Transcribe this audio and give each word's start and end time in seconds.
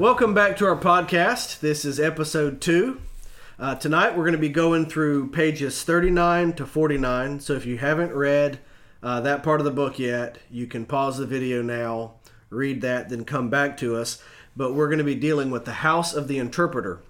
Welcome 0.00 0.32
back 0.32 0.56
to 0.56 0.66
our 0.66 0.78
podcast. 0.78 1.60
This 1.60 1.84
is 1.84 2.00
episode 2.00 2.62
two. 2.62 3.02
Uh, 3.58 3.74
tonight 3.74 4.16
we're 4.16 4.24
going 4.24 4.32
to 4.32 4.38
be 4.38 4.48
going 4.48 4.86
through 4.86 5.28
pages 5.28 5.84
39 5.84 6.54
to 6.54 6.64
49. 6.64 7.40
So 7.40 7.52
if 7.52 7.66
you 7.66 7.76
haven't 7.76 8.14
read 8.14 8.60
uh, 9.02 9.20
that 9.20 9.42
part 9.42 9.60
of 9.60 9.66
the 9.66 9.70
book 9.70 9.98
yet, 9.98 10.38
you 10.50 10.66
can 10.66 10.86
pause 10.86 11.18
the 11.18 11.26
video 11.26 11.60
now, 11.60 12.14
read 12.48 12.80
that, 12.80 13.10
then 13.10 13.26
come 13.26 13.50
back 13.50 13.76
to 13.76 13.94
us. 13.94 14.22
But 14.56 14.72
we're 14.72 14.88
going 14.88 15.00
to 15.00 15.04
be 15.04 15.14
dealing 15.14 15.50
with 15.50 15.66
the 15.66 15.72
House 15.74 16.14
of 16.14 16.28
the 16.28 16.38
Interpreter. 16.38 17.02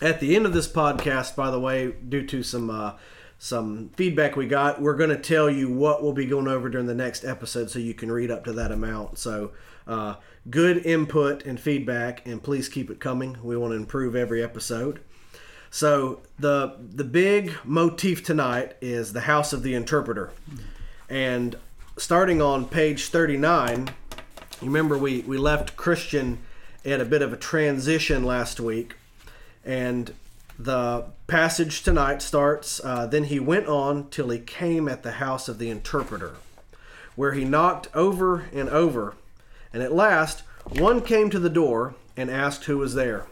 At 0.00 0.18
the 0.18 0.34
end 0.34 0.46
of 0.46 0.54
this 0.54 0.66
podcast, 0.66 1.36
by 1.36 1.50
the 1.50 1.60
way, 1.60 1.92
due 1.92 2.26
to 2.28 2.42
some 2.42 2.70
uh, 2.70 2.92
some 3.38 3.90
feedback 3.96 4.34
we 4.34 4.46
got, 4.46 4.80
we're 4.80 4.96
going 4.96 5.10
to 5.10 5.18
tell 5.18 5.50
you 5.50 5.70
what 5.70 6.02
we'll 6.02 6.14
be 6.14 6.24
going 6.24 6.48
over 6.48 6.70
during 6.70 6.86
the 6.86 6.94
next 6.94 7.22
episode, 7.22 7.70
so 7.70 7.78
you 7.78 7.92
can 7.92 8.10
read 8.10 8.30
up 8.30 8.44
to 8.44 8.52
that 8.54 8.72
amount. 8.72 9.18
So 9.18 9.52
uh, 9.86 10.14
good 10.48 10.84
input 10.86 11.44
and 11.44 11.58
feedback, 11.58 12.26
and 12.26 12.42
please 12.42 12.68
keep 12.68 12.90
it 12.90 13.00
coming. 13.00 13.36
We 13.42 13.56
want 13.56 13.72
to 13.72 13.76
improve 13.76 14.16
every 14.16 14.42
episode. 14.42 15.00
So 15.70 16.20
the 16.38 16.76
the 16.80 17.04
big 17.04 17.54
motif 17.64 18.24
tonight 18.24 18.76
is 18.80 19.12
the 19.12 19.20
House 19.20 19.52
of 19.52 19.62
the 19.62 19.74
Interpreter, 19.74 20.32
and 21.08 21.56
starting 21.96 22.42
on 22.42 22.64
page 22.64 23.08
thirty 23.08 23.36
nine, 23.36 23.90
you 24.60 24.66
remember 24.66 24.98
we 24.98 25.20
we 25.20 25.38
left 25.38 25.76
Christian 25.76 26.38
at 26.84 27.00
a 27.00 27.04
bit 27.04 27.22
of 27.22 27.32
a 27.32 27.36
transition 27.36 28.24
last 28.24 28.58
week, 28.58 28.96
and 29.64 30.12
the 30.58 31.04
passage 31.26 31.82
tonight 31.82 32.20
starts. 32.20 32.80
Uh, 32.82 33.06
then 33.06 33.24
he 33.24 33.38
went 33.38 33.66
on 33.66 34.08
till 34.10 34.30
he 34.30 34.38
came 34.38 34.88
at 34.88 35.02
the 35.02 35.12
house 35.12 35.48
of 35.48 35.58
the 35.58 35.70
interpreter, 35.70 36.34
where 37.16 37.32
he 37.32 37.44
knocked 37.44 37.88
over 37.94 38.46
and 38.52 38.68
over, 38.70 39.14
and 39.72 39.82
at 39.82 39.92
last 39.92 40.42
one 40.78 41.00
came 41.00 41.30
to 41.30 41.38
the 41.38 41.50
door 41.50 41.94
and 42.16 42.30
asked 42.30 42.64
who 42.64 42.78
was 42.78 42.94
there. 42.94 43.26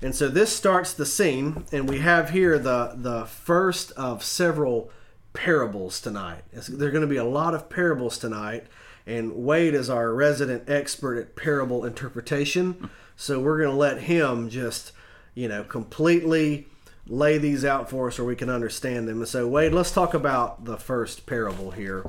And 0.00 0.14
so 0.14 0.28
this 0.28 0.54
starts 0.54 0.92
the 0.92 1.06
scene, 1.06 1.64
and 1.72 1.88
we 1.88 1.98
have 1.98 2.30
here 2.30 2.58
the 2.58 2.92
the 2.94 3.24
first 3.24 3.90
of 3.92 4.22
several 4.22 4.90
parables 5.32 6.00
tonight. 6.00 6.42
there 6.68 6.88
are 6.88 6.92
going 6.92 7.02
to 7.02 7.06
be 7.06 7.16
a 7.16 7.24
lot 7.24 7.54
of 7.54 7.68
parables 7.68 8.18
tonight, 8.18 8.66
and 9.06 9.44
Wade 9.44 9.74
is 9.74 9.90
our 9.90 10.12
resident 10.12 10.68
expert 10.68 11.18
at 11.18 11.36
parable 11.36 11.84
interpretation. 11.84 12.90
So 13.16 13.40
we're 13.40 13.58
going 13.58 13.70
to 13.70 13.76
let 13.76 14.02
him 14.02 14.48
just, 14.48 14.92
you 15.34 15.48
know, 15.48 15.64
completely 15.64 16.68
lay 17.08 17.38
these 17.38 17.64
out 17.64 17.90
for 17.90 18.08
us 18.08 18.16
so 18.16 18.24
we 18.24 18.36
can 18.36 18.50
understand 18.50 19.08
them. 19.08 19.18
And 19.18 19.28
so 19.28 19.48
Wade, 19.48 19.72
let's 19.72 19.90
talk 19.90 20.14
about 20.14 20.64
the 20.64 20.76
first 20.76 21.26
parable 21.26 21.72
here. 21.72 22.04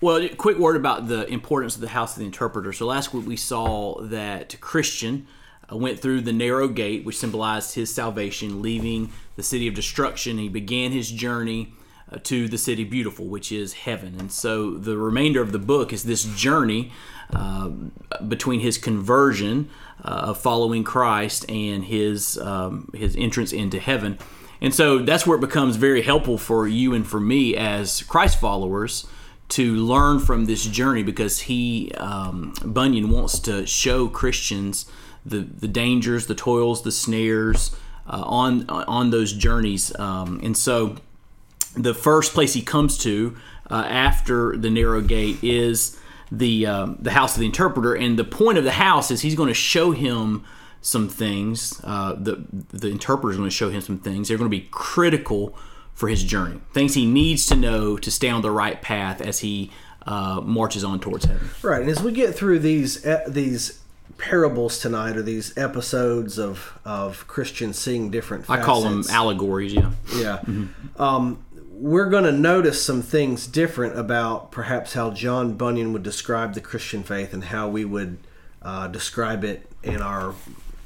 Well, 0.00 0.28
quick 0.36 0.58
word 0.58 0.76
about 0.76 1.06
the 1.06 1.26
importance 1.28 1.76
of 1.76 1.80
the 1.80 1.88
house 1.88 2.14
of 2.14 2.18
the 2.18 2.26
interpreter. 2.26 2.72
So 2.72 2.84
last 2.86 3.14
week 3.14 3.26
we 3.26 3.36
saw 3.36 4.00
that 4.02 4.60
Christian 4.60 5.26
uh, 5.72 5.76
went 5.76 6.00
through 6.00 6.22
the 6.22 6.32
narrow 6.32 6.68
gate, 6.68 7.04
which 7.04 7.16
symbolized 7.16 7.74
his 7.74 7.94
salvation, 7.94 8.60
leaving 8.60 9.12
the 9.36 9.42
city 9.42 9.68
of 9.68 9.74
destruction. 9.74 10.38
He 10.38 10.48
began 10.48 10.90
his 10.90 11.10
journey 11.10 11.72
uh, 12.12 12.18
to 12.24 12.48
the 12.48 12.58
city 12.58 12.84
beautiful, 12.84 13.26
which 13.26 13.52
is 13.52 13.72
heaven. 13.72 14.16
And 14.18 14.32
so 14.32 14.72
the 14.72 14.98
remainder 14.98 15.40
of 15.40 15.52
the 15.52 15.60
book 15.60 15.92
is 15.92 16.02
this 16.02 16.24
journey 16.24 16.92
uh, 17.32 17.70
between 18.26 18.60
his 18.60 18.76
conversion 18.76 19.70
uh, 20.04 20.08
of 20.08 20.38
following 20.38 20.82
Christ 20.84 21.48
and 21.48 21.84
his 21.84 22.36
um, 22.38 22.90
his 22.92 23.16
entrance 23.16 23.52
into 23.52 23.78
heaven. 23.78 24.18
And 24.60 24.74
so 24.74 24.98
that's 24.98 25.26
where 25.26 25.38
it 25.38 25.40
becomes 25.40 25.76
very 25.76 26.02
helpful 26.02 26.36
for 26.36 26.66
you 26.66 26.94
and 26.94 27.06
for 27.06 27.20
me 27.20 27.56
as 27.56 28.02
Christ 28.02 28.40
followers 28.40 29.06
to 29.50 29.74
learn 29.74 30.18
from 30.18 30.46
this 30.46 30.64
journey 30.64 31.02
because 31.02 31.40
he 31.40 31.92
um, 31.96 32.54
Bunyan 32.64 33.10
wants 33.10 33.38
to 33.40 33.66
show 33.66 34.08
Christians 34.08 34.86
the 35.24 35.40
the 35.40 35.68
dangers, 35.68 36.26
the 36.26 36.34
toils, 36.34 36.82
the 36.82 36.92
snares 36.92 37.76
uh, 38.08 38.22
on 38.24 38.68
on 38.68 39.10
those 39.10 39.32
journeys, 39.32 39.96
um, 39.98 40.40
and 40.42 40.56
so 40.56 40.96
the 41.76 41.94
first 41.94 42.32
place 42.34 42.54
he 42.54 42.62
comes 42.62 42.96
to 42.98 43.36
uh, 43.70 43.84
after 43.88 44.56
the 44.56 44.70
narrow 44.70 45.00
gate 45.00 45.42
is 45.42 45.98
the 46.30 46.66
um, 46.66 46.98
the 47.00 47.12
house 47.12 47.34
of 47.34 47.40
the 47.40 47.46
interpreter, 47.46 47.94
and 47.94 48.18
the 48.18 48.24
point 48.24 48.58
of 48.58 48.64
the 48.64 48.72
house 48.72 49.10
is 49.10 49.22
he's 49.22 49.34
going 49.34 49.48
to 49.48 49.54
show 49.54 49.92
him 49.92 50.44
some 50.80 51.08
things. 51.08 51.80
Uh, 51.84 52.14
the 52.14 52.44
the 52.72 52.88
interpreter 52.88 53.32
is 53.32 53.36
going 53.36 53.48
to 53.48 53.54
show 53.54 53.70
him 53.70 53.80
some 53.80 53.98
things. 53.98 54.28
They're 54.28 54.38
going 54.38 54.50
to 54.50 54.56
be 54.56 54.68
critical 54.70 55.56
for 55.94 56.08
his 56.08 56.22
journey, 56.22 56.60
things 56.72 56.94
he 56.94 57.06
needs 57.06 57.46
to 57.46 57.56
know 57.56 57.96
to 57.96 58.10
stay 58.10 58.28
on 58.28 58.42
the 58.42 58.50
right 58.50 58.80
path 58.82 59.20
as 59.20 59.40
he 59.40 59.70
uh, 60.06 60.40
marches 60.44 60.84
on 60.84 61.00
towards 61.00 61.24
heaven. 61.24 61.48
Right, 61.62 61.80
and 61.80 61.90
as 61.90 62.02
we 62.02 62.12
get 62.12 62.34
through 62.34 62.58
these 62.60 63.04
uh, 63.06 63.24
these 63.26 63.80
parables 64.18 64.78
tonight, 64.78 65.16
or 65.16 65.22
these 65.22 65.56
episodes 65.56 66.38
of 66.38 66.78
of 66.84 67.26
Christians 67.26 67.78
seeing 67.78 68.10
different. 68.10 68.46
Facets, 68.46 68.62
I 68.62 68.66
call 68.66 68.82
them 68.82 69.04
allegories. 69.10 69.74
Yeah, 69.74 69.92
yeah. 70.14 70.40
Mm-hmm. 70.44 71.02
Um, 71.02 71.44
we're 71.70 72.08
going 72.08 72.24
to 72.24 72.32
notice 72.32 72.84
some 72.84 73.02
things 73.02 73.48
different 73.48 73.98
about 73.98 74.52
perhaps 74.52 74.92
how 74.92 75.10
John 75.10 75.54
Bunyan 75.54 75.92
would 75.92 76.04
describe 76.04 76.54
the 76.54 76.60
Christian 76.60 77.02
faith 77.02 77.34
and 77.34 77.44
how 77.44 77.68
we 77.68 77.84
would 77.84 78.18
uh, 78.62 78.86
describe 78.86 79.42
it 79.42 79.68
in 79.82 80.00
our 80.00 80.34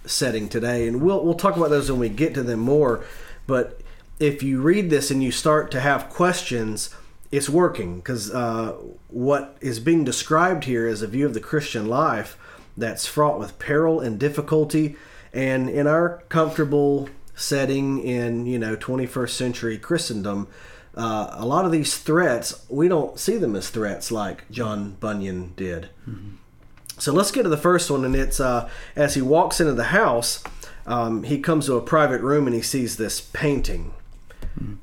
setting 0.06 0.48
today. 0.48 0.88
And 0.88 1.02
we'll 1.02 1.22
we'll 1.24 1.34
talk 1.34 1.56
about 1.56 1.70
those 1.70 1.90
when 1.90 2.00
we 2.00 2.08
get 2.08 2.34
to 2.34 2.42
them 2.42 2.60
more. 2.60 3.04
But 3.46 3.80
if 4.20 4.42
you 4.42 4.60
read 4.60 4.90
this 4.90 5.10
and 5.10 5.22
you 5.22 5.30
start 5.30 5.70
to 5.70 5.80
have 5.80 6.08
questions, 6.08 6.94
it's 7.30 7.48
working 7.48 7.96
because 7.96 8.32
uh, 8.32 8.72
what 9.08 9.56
is 9.60 9.80
being 9.80 10.04
described 10.04 10.64
here 10.64 10.86
is 10.86 11.02
a 11.02 11.06
view 11.06 11.26
of 11.26 11.34
the 11.34 11.40
Christian 11.40 11.86
life 11.86 12.38
that's 12.76 13.06
fraught 13.06 13.38
with 13.38 13.58
peril 13.58 14.00
and 14.00 14.18
difficulty. 14.18 14.96
And 15.32 15.68
in 15.68 15.86
our 15.86 16.22
comfortable 16.28 17.08
setting 17.34 18.02
in 18.02 18.46
you 18.46 18.58
know 18.58 18.76
21st 18.76 19.30
century 19.30 19.78
Christendom, 19.78 20.48
uh, 20.96 21.30
a 21.32 21.46
lot 21.46 21.64
of 21.64 21.70
these 21.70 21.96
threats 21.96 22.64
we 22.68 22.88
don't 22.88 23.18
see 23.18 23.36
them 23.36 23.54
as 23.54 23.70
threats 23.70 24.10
like 24.10 24.50
John 24.50 24.96
Bunyan 24.98 25.52
did. 25.56 25.90
Mm-hmm. 26.08 26.36
So 26.98 27.12
let's 27.12 27.30
get 27.30 27.44
to 27.44 27.48
the 27.48 27.56
first 27.56 27.90
one, 27.92 28.04
and 28.04 28.16
it's 28.16 28.40
uh, 28.40 28.68
as 28.96 29.14
he 29.14 29.22
walks 29.22 29.60
into 29.60 29.74
the 29.74 29.84
house, 29.84 30.42
um, 30.84 31.22
he 31.22 31.38
comes 31.38 31.66
to 31.66 31.74
a 31.74 31.80
private 31.80 32.22
room 32.22 32.46
and 32.46 32.56
he 32.56 32.62
sees 32.62 32.96
this 32.96 33.20
painting. 33.20 33.92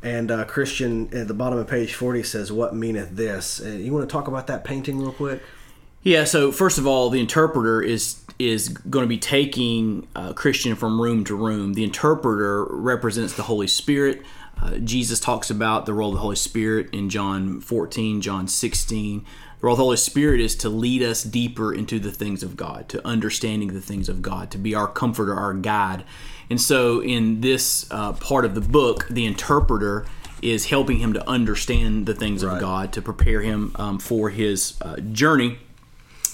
And 0.01 0.31
uh, 0.31 0.45
Christian 0.45 1.13
at 1.13 1.27
the 1.27 1.33
bottom 1.33 1.57
of 1.57 1.67
page 1.67 1.93
40 1.93 2.23
says, 2.23 2.51
What 2.51 2.75
meaneth 2.75 3.15
this? 3.15 3.61
Uh, 3.61 3.69
you 3.69 3.93
want 3.93 4.07
to 4.07 4.11
talk 4.11 4.27
about 4.27 4.47
that 4.47 4.63
painting 4.63 4.99
real 4.99 5.11
quick? 5.11 5.41
Yeah. 6.01 6.23
So 6.23 6.51
first 6.51 6.77
of 6.77 6.85
all, 6.85 7.09
the 7.09 7.19
interpreter 7.19 7.81
is 7.81 8.21
is 8.37 8.69
going 8.69 9.03
to 9.03 9.07
be 9.07 9.17
taking 9.17 10.07
uh, 10.15 10.33
Christian 10.33 10.75
from 10.75 11.01
room 11.01 11.23
to 11.23 11.35
room. 11.35 11.73
The 11.73 11.83
interpreter 11.83 12.65
represents 12.65 13.33
the 13.33 13.43
Holy 13.43 13.67
Spirit. 13.67 14.21
Uh, 14.61 14.77
Jesus 14.77 15.19
talks 15.19 15.49
about 15.49 15.85
the 15.85 15.93
role 15.93 16.09
of 16.09 16.15
the 16.15 16.21
Holy 16.21 16.35
Spirit 16.35 16.93
in 16.93 17.09
John 17.09 17.59
14, 17.59 18.21
John 18.21 18.47
16. 18.47 19.25
The 19.59 19.65
role 19.65 19.73
of 19.73 19.77
the 19.77 19.83
Holy 19.83 19.97
Spirit 19.97 20.41
is 20.41 20.55
to 20.57 20.69
lead 20.69 21.01
us 21.01 21.23
deeper 21.23 21.73
into 21.73 21.99
the 21.99 22.11
things 22.11 22.43
of 22.43 22.57
God, 22.57 22.89
to 22.89 23.05
understanding 23.07 23.73
the 23.73 23.81
things 23.81 24.09
of 24.09 24.21
God, 24.21 24.51
to 24.51 24.57
be 24.57 24.75
our 24.75 24.87
comforter, 24.87 25.33
our 25.33 25.53
guide. 25.53 26.03
And 26.49 26.61
so, 26.61 27.01
in 27.01 27.41
this 27.41 27.89
uh, 27.91 28.13
part 28.13 28.45
of 28.45 28.53
the 28.53 28.61
book, 28.61 29.07
the 29.09 29.25
interpreter 29.25 30.05
is 30.41 30.67
helping 30.67 30.99
him 30.99 31.13
to 31.13 31.27
understand 31.27 32.05
the 32.05 32.13
things 32.13 32.43
right. 32.45 32.55
of 32.55 32.61
God, 32.61 32.93
to 32.93 33.01
prepare 33.01 33.41
him 33.41 33.71
um, 33.75 33.97
for 33.97 34.29
his 34.29 34.77
uh, 34.81 34.97
journey 34.97 35.57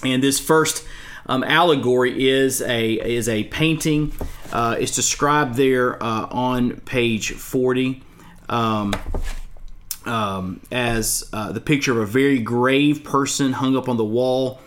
and 0.03 0.23
this 0.23 0.39
first 0.39 0.85
um, 1.27 1.43
allegory 1.43 2.29
is 2.29 2.61
a 2.61 2.93
is 2.93 3.29
a 3.29 3.43
painting. 3.45 4.13
Uh, 4.51 4.75
it's 4.79 4.95
described 4.95 5.55
there 5.55 6.01
uh, 6.01 6.27
on 6.29 6.77
page 6.81 7.33
forty 7.33 8.03
um, 8.49 8.93
um, 10.05 10.61
as 10.71 11.27
uh, 11.33 11.51
the 11.51 11.61
picture 11.61 11.91
of 11.91 11.97
a 11.97 12.05
very 12.05 12.39
grave 12.39 13.03
person 13.03 13.53
hung 13.53 13.75
up 13.75 13.87
on 13.87 13.97
the 13.97 14.05
wall. 14.05 14.59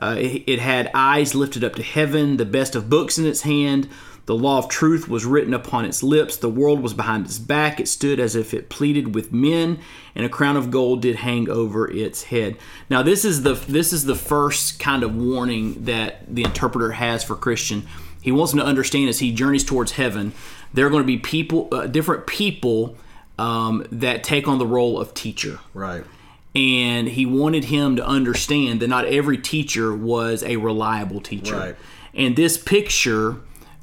Uh, 0.00 0.16
it, 0.18 0.44
it 0.46 0.58
had 0.58 0.90
eyes 0.94 1.34
lifted 1.34 1.62
up 1.62 1.74
to 1.76 1.82
heaven, 1.82 2.36
the 2.36 2.44
best 2.44 2.74
of 2.74 2.90
books 2.90 3.18
in 3.18 3.26
its 3.26 3.42
hand 3.42 3.88
the 4.26 4.36
law 4.36 4.58
of 4.58 4.68
truth 4.68 5.08
was 5.08 5.24
written 5.24 5.52
upon 5.52 5.84
its 5.84 6.02
lips. 6.02 6.36
The 6.36 6.48
world 6.48 6.80
was 6.80 6.94
behind 6.94 7.26
its 7.26 7.38
back. 7.38 7.80
It 7.80 7.88
stood 7.88 8.20
as 8.20 8.36
if 8.36 8.54
it 8.54 8.68
pleaded 8.68 9.14
with 9.14 9.32
men, 9.32 9.80
and 10.14 10.24
a 10.24 10.28
crown 10.28 10.56
of 10.56 10.70
gold 10.70 11.02
did 11.02 11.16
hang 11.16 11.48
over 11.50 11.90
its 11.90 12.24
head. 12.24 12.56
Now, 12.88 13.02
this 13.02 13.24
is 13.24 13.42
the 13.42 13.54
this 13.54 13.92
is 13.92 14.04
the 14.04 14.14
first 14.14 14.78
kind 14.78 15.02
of 15.02 15.16
warning 15.16 15.84
that 15.84 16.32
the 16.32 16.44
interpreter 16.44 16.92
has 16.92 17.24
for 17.24 17.34
Christian. 17.34 17.84
He 18.20 18.30
wants 18.30 18.52
him 18.52 18.60
to 18.60 18.64
understand 18.64 19.08
as 19.08 19.18
he 19.18 19.32
journeys 19.32 19.64
towards 19.64 19.92
heaven, 19.92 20.32
there 20.72 20.86
are 20.86 20.90
going 20.90 21.02
to 21.02 21.06
be 21.06 21.18
people, 21.18 21.68
uh, 21.72 21.88
different 21.88 22.28
people 22.28 22.96
um, 23.38 23.86
that 23.90 24.24
take 24.24 24.48
on 24.48 24.58
the 24.58 24.66
role 24.66 25.00
of 25.00 25.14
teacher. 25.14 25.58
Right. 25.74 26.04
And 26.54 27.08
he 27.08 27.24
wanted 27.24 27.64
him 27.64 27.96
to 27.96 28.06
understand 28.06 28.80
that 28.80 28.88
not 28.88 29.06
every 29.06 29.38
teacher 29.38 29.94
was 29.94 30.42
a 30.42 30.56
reliable 30.56 31.20
teacher. 31.20 31.56
Right. 31.56 31.76
And 32.14 32.36
this 32.36 32.58
picture 32.58 33.36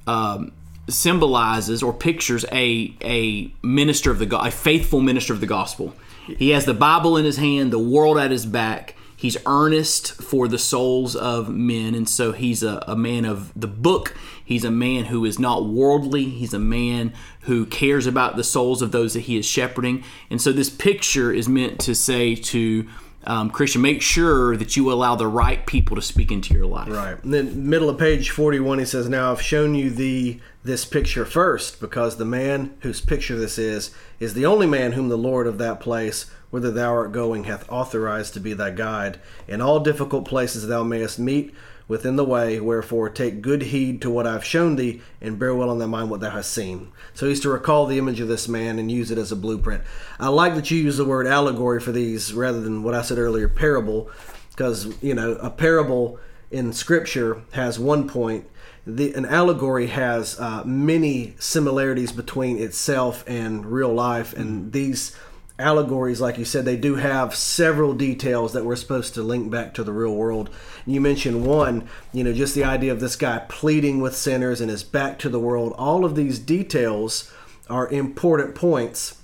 um, 0.05 0.51
symbolizes 0.87 1.81
or 1.81 1.93
pictures 1.93 2.45
a 2.51 2.93
a 3.01 3.51
minister 3.63 4.11
of 4.11 4.19
the 4.19 4.25
gospel, 4.25 4.47
a 4.47 4.51
faithful 4.51 5.01
minister 5.01 5.33
of 5.33 5.39
the 5.39 5.47
gospel. 5.47 5.95
He 6.27 6.49
has 6.49 6.65
the 6.65 6.75
Bible 6.75 7.17
in 7.17 7.25
his 7.25 7.37
hand, 7.37 7.73
the 7.73 7.79
world 7.79 8.19
at 8.19 8.29
his 8.29 8.45
back. 8.45 8.95
He's 9.19 9.35
earnest 9.45 10.13
for 10.13 10.47
the 10.47 10.57
souls 10.57 11.13
of 11.13 11.49
men, 11.49 11.93
and 11.93 12.07
so 12.07 12.31
he's 12.31 12.63
a, 12.63 12.81
a 12.87 12.95
man 12.95 13.25
of 13.25 13.51
the 13.53 13.67
book. 13.67 14.15
He's 14.45 14.63
a 14.63 14.71
man 14.71 15.05
who 15.05 15.25
is 15.25 15.37
not 15.37 15.65
worldly. 15.65 16.23
He's 16.23 16.53
a 16.53 16.59
man 16.59 17.11
who 17.41 17.65
cares 17.65 18.07
about 18.07 18.37
the 18.37 18.45
souls 18.45 18.81
of 18.81 18.93
those 18.93 19.15
that 19.15 19.21
he 19.21 19.37
is 19.37 19.45
shepherding. 19.45 20.05
And 20.29 20.41
so 20.41 20.53
this 20.53 20.69
picture 20.69 21.33
is 21.33 21.49
meant 21.49 21.81
to 21.81 21.95
say 21.95 22.33
to 22.33 22.87
um, 23.25 23.49
Christian, 23.49 23.81
make 23.81 24.01
sure 24.01 24.55
that 24.55 24.77
you 24.77 24.89
allow 24.89 25.15
the 25.15 25.27
right 25.27 25.65
people 25.65 25.97
to 25.97 26.01
speak 26.01 26.31
into 26.31 26.53
your 26.53 26.65
life. 26.65 26.87
Right. 26.87 27.21
And 27.21 27.33
then 27.33 27.69
middle 27.69 27.89
of 27.89 27.97
page 27.97 28.29
41 28.29 28.79
he 28.79 28.85
says, 28.85 29.09
"Now 29.09 29.33
I've 29.33 29.41
shown 29.41 29.75
you 29.75 29.89
the 29.89 30.39
this 30.63 30.85
picture 30.85 31.25
first 31.25 31.81
because 31.81 32.15
the 32.15 32.25
man 32.25 32.77
whose 32.79 33.01
picture 33.01 33.37
this 33.37 33.57
is 33.57 33.91
is 34.21 34.33
the 34.33 34.45
only 34.45 34.65
man 34.65 34.93
whom 34.93 35.09
the 35.09 35.17
Lord 35.17 35.45
of 35.45 35.57
that 35.57 35.81
place 35.81 36.31
whither 36.49 36.71
thou 36.71 36.93
art 36.93 37.11
going 37.11 37.43
hath 37.43 37.69
authorized 37.69 38.33
to 38.33 38.39
be 38.39 38.53
thy 38.53 38.71
guide 38.71 39.19
in 39.47 39.61
all 39.61 39.79
difficult 39.79 40.25
places 40.25 40.67
thou 40.67 40.83
mayest 40.83 41.19
meet 41.19 41.53
within 41.87 42.15
the 42.15 42.25
way 42.25 42.59
wherefore 42.59 43.09
take 43.09 43.41
good 43.41 43.63
heed 43.63 44.01
to 44.01 44.09
what 44.09 44.27
I've 44.27 44.45
shown 44.45 44.75
thee 44.75 45.01
and 45.19 45.39
bear 45.39 45.55
well 45.55 45.71
in 45.71 45.79
thy 45.79 45.87
mind 45.87 46.09
what 46.09 46.19
thou 46.19 46.29
hast 46.29 46.51
seen." 46.51 46.91
So 47.13 47.27
he's 47.27 47.39
to 47.41 47.49
recall 47.49 47.85
the 47.85 47.97
image 47.97 48.19
of 48.19 48.27
this 48.27 48.47
man 48.47 48.79
and 48.79 48.91
use 48.91 49.11
it 49.11 49.17
as 49.17 49.31
a 49.31 49.35
blueprint. 49.35 49.83
I 50.19 50.29
like 50.29 50.55
that 50.55 50.69
you 50.69 50.77
use 50.77 50.97
the 50.97 51.05
word 51.05 51.27
allegory 51.27 51.79
for 51.79 51.91
these 51.91 52.33
rather 52.33 52.61
than 52.61 52.83
what 52.83 52.93
I 52.93 53.01
said 53.01 53.17
earlier 53.17 53.47
parable 53.47 54.09
because 54.51 54.93
you 55.01 55.13
know 55.13 55.33
a 55.35 55.49
parable 55.49 56.19
in 56.51 56.73
scripture 56.73 57.41
has 57.51 57.79
one 57.79 58.07
point 58.07 58.45
the, 58.85 59.13
an 59.13 59.25
allegory 59.25 59.87
has 59.87 60.39
uh, 60.39 60.63
many 60.65 61.35
similarities 61.39 62.11
between 62.11 62.57
itself 62.57 63.23
and 63.27 63.65
real 63.65 63.93
life 63.93 64.33
and 64.33 64.73
these 64.73 65.15
allegories 65.59 66.21
like 66.21 66.37
you 66.37 66.45
said 66.45 66.65
they 66.65 66.77
do 66.77 66.95
have 66.95 67.35
several 67.35 67.93
details 67.93 68.53
that 68.53 68.65
we're 68.65 68.75
supposed 68.75 69.13
to 69.13 69.21
link 69.21 69.51
back 69.51 69.73
to 69.73 69.83
the 69.83 69.91
real 69.91 70.15
world 70.15 70.49
you 70.85 71.01
mentioned 71.01 71.45
one 71.45 71.87
you 72.13 72.23
know 72.23 72.33
just 72.33 72.55
the 72.55 72.63
idea 72.63 72.91
of 72.91 72.99
this 72.99 73.15
guy 73.15 73.39
pleading 73.49 73.99
with 73.99 74.15
sinners 74.15 74.61
and 74.61 74.71
his 74.71 74.83
back 74.83 75.19
to 75.19 75.29
the 75.29 75.39
world 75.39 75.73
all 75.77 76.05
of 76.05 76.15
these 76.15 76.39
details 76.39 77.31
are 77.69 77.87
important 77.89 78.55
points 78.55 79.21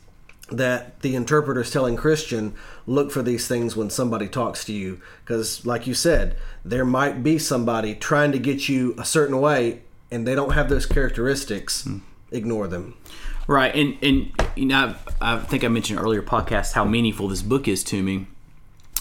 that 0.51 1.01
the 1.01 1.15
interpreter 1.15 1.61
is 1.61 1.71
telling 1.71 1.95
Christian, 1.95 2.53
look 2.85 3.11
for 3.11 3.23
these 3.23 3.47
things 3.47 3.75
when 3.75 3.89
somebody 3.89 4.27
talks 4.27 4.63
to 4.65 4.73
you. 4.73 5.01
Because, 5.23 5.65
like 5.65 5.87
you 5.87 5.95
said, 5.95 6.37
there 6.63 6.85
might 6.85 7.23
be 7.23 7.39
somebody 7.39 7.95
trying 7.95 8.31
to 8.31 8.37
get 8.37 8.69
you 8.69 8.93
a 8.99 9.05
certain 9.05 9.41
way 9.41 9.81
and 10.11 10.27
they 10.27 10.35
don't 10.35 10.53
have 10.53 10.69
those 10.69 10.85
characteristics. 10.85 11.83
Hmm. 11.83 11.99
Ignore 12.31 12.67
them. 12.67 12.95
Right, 13.47 13.73
and 13.75 13.97
and 14.01 14.31
you 14.55 14.65
know, 14.65 14.95
I, 15.21 15.35
I 15.35 15.39
think 15.39 15.63
I 15.63 15.67
mentioned 15.67 15.99
earlier 15.99 16.21
podcast 16.21 16.73
how 16.73 16.85
meaningful 16.85 17.27
this 17.27 17.41
book 17.41 17.67
is 17.67 17.83
to 17.85 18.01
me. 18.01 18.27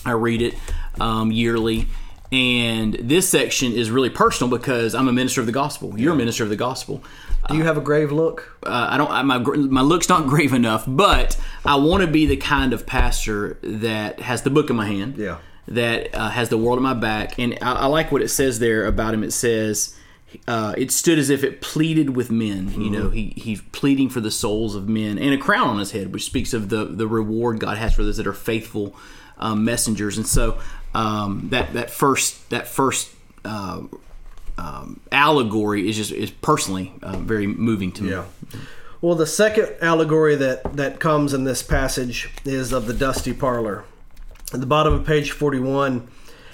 I 0.05 0.12
read 0.12 0.43
it 0.43 0.55
um, 1.01 1.33
yearly, 1.33 1.87
and 2.31 2.95
this 2.95 3.29
section 3.29 3.73
is 3.73 3.91
really 3.91 4.11
personal 4.11 4.51
because 4.56 4.95
I'm 4.95 5.09
a 5.09 5.12
minister 5.12 5.41
of 5.41 5.47
the 5.47 5.53
gospel. 5.53 5.99
You're 5.99 6.12
a 6.12 6.17
minister 6.17 6.43
of 6.45 6.51
the 6.51 6.56
gospel. 6.56 7.03
Do 7.49 7.56
you 7.56 7.65
have 7.65 7.77
a 7.77 7.81
grave 7.81 8.11
look? 8.12 8.59
Uh, 8.67 8.89
I 8.91 8.97
don't. 8.99 9.11
I- 9.11 9.23
My 9.23 9.39
my 9.39 9.81
look's 9.83 10.09
not 10.09 10.27
grave 10.33 10.53
enough, 10.53 10.85
but 10.87 11.39
I 11.65 11.77
want 11.77 12.03
to 12.03 12.06
be 12.06 12.27
the 12.27 12.37
kind 12.37 12.73
of 12.73 12.87
pastor 12.87 13.59
that 13.62 14.21
has 14.21 14.43
the 14.43 14.51
book 14.51 14.71
in 14.71 14.77
my 14.77 14.87
hand. 14.87 15.17
Yeah. 15.17 15.39
That 15.69 16.15
uh, 16.15 16.29
has 16.29 16.51
the 16.51 16.59
world 16.59 16.79
at 16.79 16.83
my 16.83 16.93
back, 16.93 17.39
and 17.39 17.56
I, 17.62 17.73
I 17.73 17.87
like 17.87 18.12
what 18.12 18.21
it 18.21 18.29
says 18.29 18.59
there 18.59 18.85
about 18.87 19.15
him. 19.15 19.23
It 19.25 19.33
says. 19.33 19.97
Uh, 20.47 20.75
it 20.77 20.91
stood 20.91 21.19
as 21.19 21.31
if 21.31 21.45
it 21.45 21.61
pleaded 21.61 22.17
with 22.17 22.31
men. 22.31 22.73
You 22.81 22.91
know, 22.91 23.11
he 23.11 23.35
he's 23.37 23.61
pleading 23.73 24.09
for 24.09 24.21
the 24.21 24.31
souls 24.31 24.75
of 24.75 24.89
men, 24.89 25.19
and 25.19 25.35
a 25.35 25.39
crown 25.39 25.69
on 25.69 25.79
his 25.79 25.93
head, 25.93 26.13
which 26.13 26.25
speaks 26.25 26.53
of 26.53 26.69
the 26.69 26.85
the 26.85 27.07
reward 27.07 27.61
God 27.61 27.79
has 27.79 27.95
for 27.95 28.03
those 28.03 28.17
that 28.17 28.27
are 28.27 28.33
faithful 28.33 28.95
um, 29.39 29.65
messengers. 29.65 30.17
And 30.17 30.27
so 30.27 30.59
um, 30.95 31.49
that 31.51 31.73
that 31.75 31.91
first 31.91 32.51
that 32.51 32.69
first 32.69 33.11
uh, 33.45 33.83
um, 34.59 35.01
allegory 35.13 35.89
is 35.89 35.97
just 35.97 36.13
is 36.13 36.31
personally 36.31 36.93
uh, 37.03 37.19
very 37.19 37.47
moving 37.47 37.93
to 37.93 38.03
me. 38.03 38.11
Yeah. 38.11 38.25
Well, 39.05 39.17
the 39.17 39.27
second 39.27 39.69
allegory 39.83 40.35
that, 40.37 40.79
that 40.79 40.99
comes 40.99 41.35
in 41.35 41.45
this 41.45 41.63
passage 41.63 42.31
is 42.47 42.73
of 42.73 42.87
the 42.87 42.95
dusty 42.95 43.35
parlor. 43.35 43.85
At 44.55 44.61
the 44.61 44.67
bottom 44.67 44.95
of 44.95 45.05
page 45.05 45.31
41, 45.31 46.09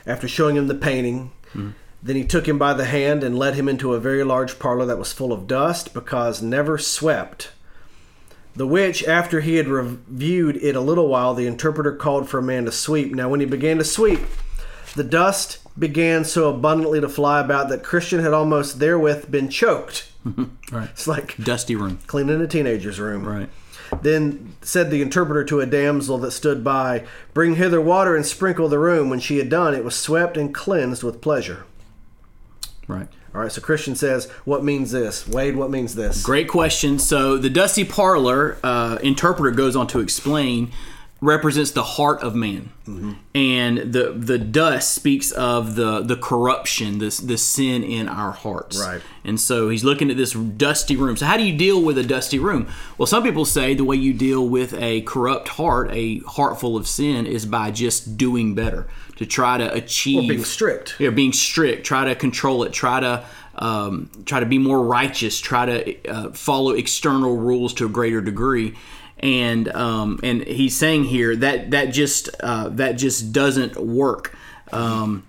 after 0.05 0.27
showing 0.27 0.57
him 0.57 0.67
the 0.67 0.75
painting, 0.75 1.31
then 2.03 2.17
he 2.17 2.25
took 2.25 2.49
him 2.49 2.59
by 2.59 2.73
the 2.73 2.87
hand 2.87 3.23
and 3.23 3.39
led 3.39 3.55
him 3.55 3.69
into 3.69 3.95
a 3.95 4.01
very 4.01 4.25
large 4.25 4.59
parlor 4.59 4.87
that 4.87 4.99
was 4.99 5.13
full 5.13 5.33
of 5.33 5.47
dust 5.47 5.93
because 5.93 6.41
never 6.41 6.79
swept. 6.79 7.51
The 8.57 8.67
which, 8.67 9.05
after 9.05 9.41
he 9.41 9.57
had 9.57 9.69
reviewed 9.69 10.57
it 10.57 10.75
a 10.75 10.81
little 10.81 11.09
while, 11.09 11.35
the 11.35 11.47
interpreter 11.47 11.93
called 11.93 12.29
for 12.29 12.39
a 12.39 12.43
man 12.43 12.65
to 12.65 12.73
sweep. 12.73 13.15
Now, 13.15 13.29
when 13.29 13.41
he 13.41 13.47
began 13.47 13.79
to 13.79 13.85
sweep, 13.85 14.21
the 14.97 15.05
dust 15.05 15.59
began 15.79 16.25
so 16.25 16.51
abundantly 16.51 17.01
to 17.01 17.09
fly 17.09 17.41
about 17.41 17.69
that 17.69 17.85
Christian 17.85 18.21
had 18.21 18.33
almost 18.33 18.79
therewith 18.81 19.31
been 19.31 19.49
choked. 19.49 20.07
Right. 20.73 20.89
It's 20.91 21.09
like 21.09 21.37
Dusty 21.37 21.75
room. 21.75 21.99
cleaning 22.07 22.41
a 22.41 22.47
teenager's 22.47 23.01
room. 23.01 23.27
Right. 23.27 23.49
Then 24.03 24.55
said 24.63 24.91
the 24.91 25.03
interpreter 25.03 25.43
to 25.47 25.59
a 25.61 25.67
damsel 25.67 26.17
that 26.19 26.31
stood 26.31 26.63
by, 26.63 27.05
Bring 27.35 27.57
hither 27.57 27.81
water 27.81 28.15
and 28.15 28.25
sprinkle 28.25 28.69
the 28.69 28.79
room. 28.79 29.11
When 29.11 29.19
she 29.19 29.39
had 29.39 29.49
done, 29.49 29.75
it 29.75 29.83
was 29.83 29.97
swept 29.97 30.37
and 30.37 30.55
cleansed 30.55 31.03
with 31.03 31.21
pleasure. 31.21 31.65
Right. 32.91 33.09
All 33.33 33.41
right, 33.41 33.53
so 33.53 33.61
Christian 33.61 33.95
says, 33.95 34.29
What 34.45 34.65
means 34.65 34.91
this? 34.91 35.29
Wade, 35.29 35.55
what 35.55 35.71
means 35.71 35.95
this? 35.95 36.23
Great 36.23 36.49
question. 36.49 36.99
So 36.99 37.39
the 37.39 37.51
dusty 37.51 37.85
parlor 37.85 38.59
uh, 38.65 38.99
interpreter 39.03 39.53
goes 39.53 39.77
on 39.77 39.87
to 39.89 40.01
explain 40.01 40.73
represents 41.21 41.71
the 41.73 41.83
heart 41.83 42.21
of 42.23 42.35
man, 42.35 42.71
and 43.35 43.79
the 43.93 44.13
the 44.17 44.39
dust 44.39 44.95
speaks 44.95 45.31
of 45.33 45.75
the 45.77 46.01
the 46.01 46.17
corruption, 46.17 46.99
this 46.99 47.19
the 47.19 47.37
sin 47.37 47.83
in 47.85 48.09
our 48.09 48.33
hearts. 48.33 48.79
Right. 48.81 49.03
And 49.25 49.39
so 49.39 49.69
he's 49.69 49.85
looking 49.85 50.11
at 50.11 50.17
this 50.17 50.33
dusty 50.33 50.97
room. 50.97 51.17
So 51.17 51.27
how 51.27 51.37
do 51.37 51.43
you 51.45 51.57
deal 51.57 51.83
with 51.83 51.99
a 51.99 52.03
dusty 52.03 52.39
room? 52.39 52.69
Well, 52.97 53.07
some 53.07 53.23
people 53.23 53.45
say 53.45 53.75
the 53.75 53.85
way 53.85 53.97
you 53.97 54.13
deal 54.15 54.49
with 54.49 54.73
a 54.75 55.03
corrupt 55.03 55.49
heart, 55.49 55.91
a 55.93 56.21
heart 56.21 56.59
full 56.59 56.77
of 56.77 56.89
sin, 56.89 57.27
is 57.27 57.45
by 57.47 57.71
just 57.71 58.17
doing 58.17 58.55
better 58.55 58.87
to 59.17 59.27
try 59.27 59.59
to 59.59 59.71
achieve 59.75 60.25
Or 60.25 60.29
Being 60.35 60.45
strict. 60.45 60.95
yeah, 60.99 61.11
being 61.11 61.35
strict, 61.35 61.85
try 61.85 62.05
to 62.07 62.15
control 62.15 62.63
it, 62.65 62.73
try 62.73 63.01
to 63.01 63.25
um, 63.57 64.11
try 64.25 64.41
to 64.41 64.47
be 64.47 64.57
more 64.59 64.83
righteous, 64.83 65.39
try 65.39 65.67
to 65.67 66.09
uh, 66.09 66.31
follow 66.33 66.71
external 66.71 67.37
rules 67.37 67.75
to 67.75 67.85
a 67.87 67.89
greater 67.91 68.23
degree. 68.23 68.75
And 69.21 69.69
um, 69.75 70.19
and 70.23 70.43
he's 70.45 70.77
saying 70.77 71.05
here 71.05 71.37
that 71.37 71.73
that 71.73 71.87
just 71.87 72.31
uh, 72.41 72.71
that 72.71 72.93
just 72.93 73.33
doesn't 73.33 73.77
work. 73.77 74.35
Um, 74.73 75.27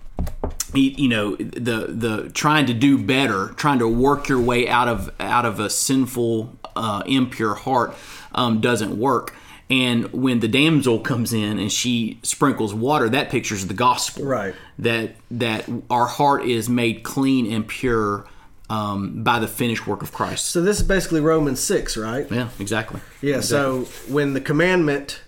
you, 0.72 0.94
you 0.96 1.08
know 1.08 1.36
the 1.36 1.86
the 1.88 2.30
trying 2.32 2.66
to 2.66 2.74
do 2.74 2.96
better, 2.96 3.48
trying 3.56 3.80
to 3.80 3.88
work 3.88 4.28
your 4.28 4.40
way 4.40 4.66
out 4.66 4.88
of 4.88 5.10
out 5.20 5.44
of 5.44 5.60
a 5.60 5.68
sinful, 5.68 6.56
uh, 6.74 7.02
impure 7.06 7.54
heart 7.54 7.94
um, 8.34 8.60
doesn't 8.60 8.98
work. 8.98 9.34
And 9.68 10.12
when 10.12 10.40
the 10.40 10.48
damsel 10.48 10.98
comes 10.98 11.32
in 11.32 11.58
and 11.58 11.72
she 11.72 12.18
sprinkles 12.22 12.74
water, 12.74 13.08
that 13.08 13.30
pictures 13.30 13.66
the 13.66 13.74
gospel 13.74 14.24
Right. 14.24 14.54
that 14.78 15.16
that 15.30 15.68
our 15.88 16.06
heart 16.06 16.44
is 16.44 16.68
made 16.68 17.02
clean 17.02 17.50
and 17.50 17.66
pure 17.66 18.26
um, 18.72 19.22
by 19.22 19.38
the 19.38 19.48
finished 19.48 19.86
work 19.86 20.02
of 20.02 20.12
Christ. 20.12 20.46
So 20.46 20.62
this 20.62 20.80
is 20.80 20.86
basically 20.86 21.20
Romans 21.20 21.60
6, 21.60 21.96
right? 21.96 22.26
Yeah, 22.30 22.48
exactly. 22.58 23.00
Yeah, 23.20 23.40
so 23.40 23.82
when 24.08 24.32
the 24.32 24.40
commandment 24.40 25.20